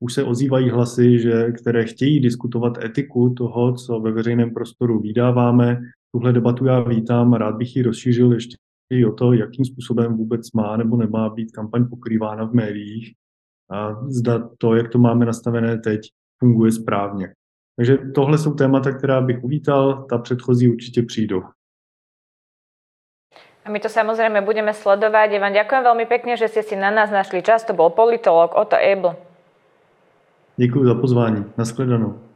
Už 0.00 0.14
se 0.14 0.24
ozývají 0.24 0.70
hlasy, 0.70 1.18
že, 1.18 1.52
které 1.52 1.84
chtějí 1.84 2.20
diskutovat 2.20 2.84
etiku 2.84 3.30
toho, 3.30 3.74
co 3.74 4.00
ve 4.00 4.12
veřejném 4.12 4.50
prostoru 4.50 5.00
vydáváme. 5.00 5.80
Tuhle 6.12 6.32
debatu 6.32 6.66
já 6.66 6.80
vítám 6.80 7.34
a 7.34 7.38
rád 7.38 7.56
bych 7.56 7.76
ji 7.76 7.82
rozšířil 7.82 8.32
ještě 8.32 8.56
i 8.92 9.04
o 9.04 9.12
to, 9.12 9.32
jakým 9.32 9.64
způsobem 9.64 10.16
vůbec 10.16 10.52
má 10.52 10.76
nebo 10.76 10.96
nemá 10.96 11.28
být 11.28 11.52
kampaň 11.52 11.88
pokrývána 11.88 12.44
v 12.44 12.52
médiích 12.52 13.14
a 13.70 14.04
zda 14.08 14.48
to, 14.58 14.74
jak 14.74 14.88
to 14.88 14.98
máme 14.98 15.26
nastavené 15.26 15.78
teď, 15.78 16.00
funguje 16.38 16.72
správně. 16.72 17.34
Takže 17.76 17.98
tohle 18.14 18.38
jsou 18.38 18.54
témata, 18.54 18.92
která 18.92 19.20
bych 19.20 19.44
uvítal, 19.44 20.06
ta 20.10 20.18
předchozí 20.18 20.68
určitě 20.68 21.02
přijdou. 21.02 21.42
A 23.64 23.70
my 23.70 23.80
to 23.84 23.92
samozrejme 23.92 24.40
budeme 24.40 24.72
sledovať. 24.72 25.36
Ja 25.36 25.44
vám 25.44 25.52
ďakujem 25.52 25.82
veľmi 25.84 26.06
pekne, 26.08 26.40
že 26.40 26.48
ste 26.48 26.64
si 26.64 26.72
na 26.72 26.88
nás 26.88 27.12
našli 27.12 27.44
čas. 27.44 27.68
To 27.68 27.76
bol 27.76 27.92
politolog 27.92 28.56
Otto 28.56 28.80
Ebl. 28.80 29.12
Děkuji 30.56 30.84
za 30.84 30.94
pozvání. 30.94 31.44
Naschledanou. 31.58 32.27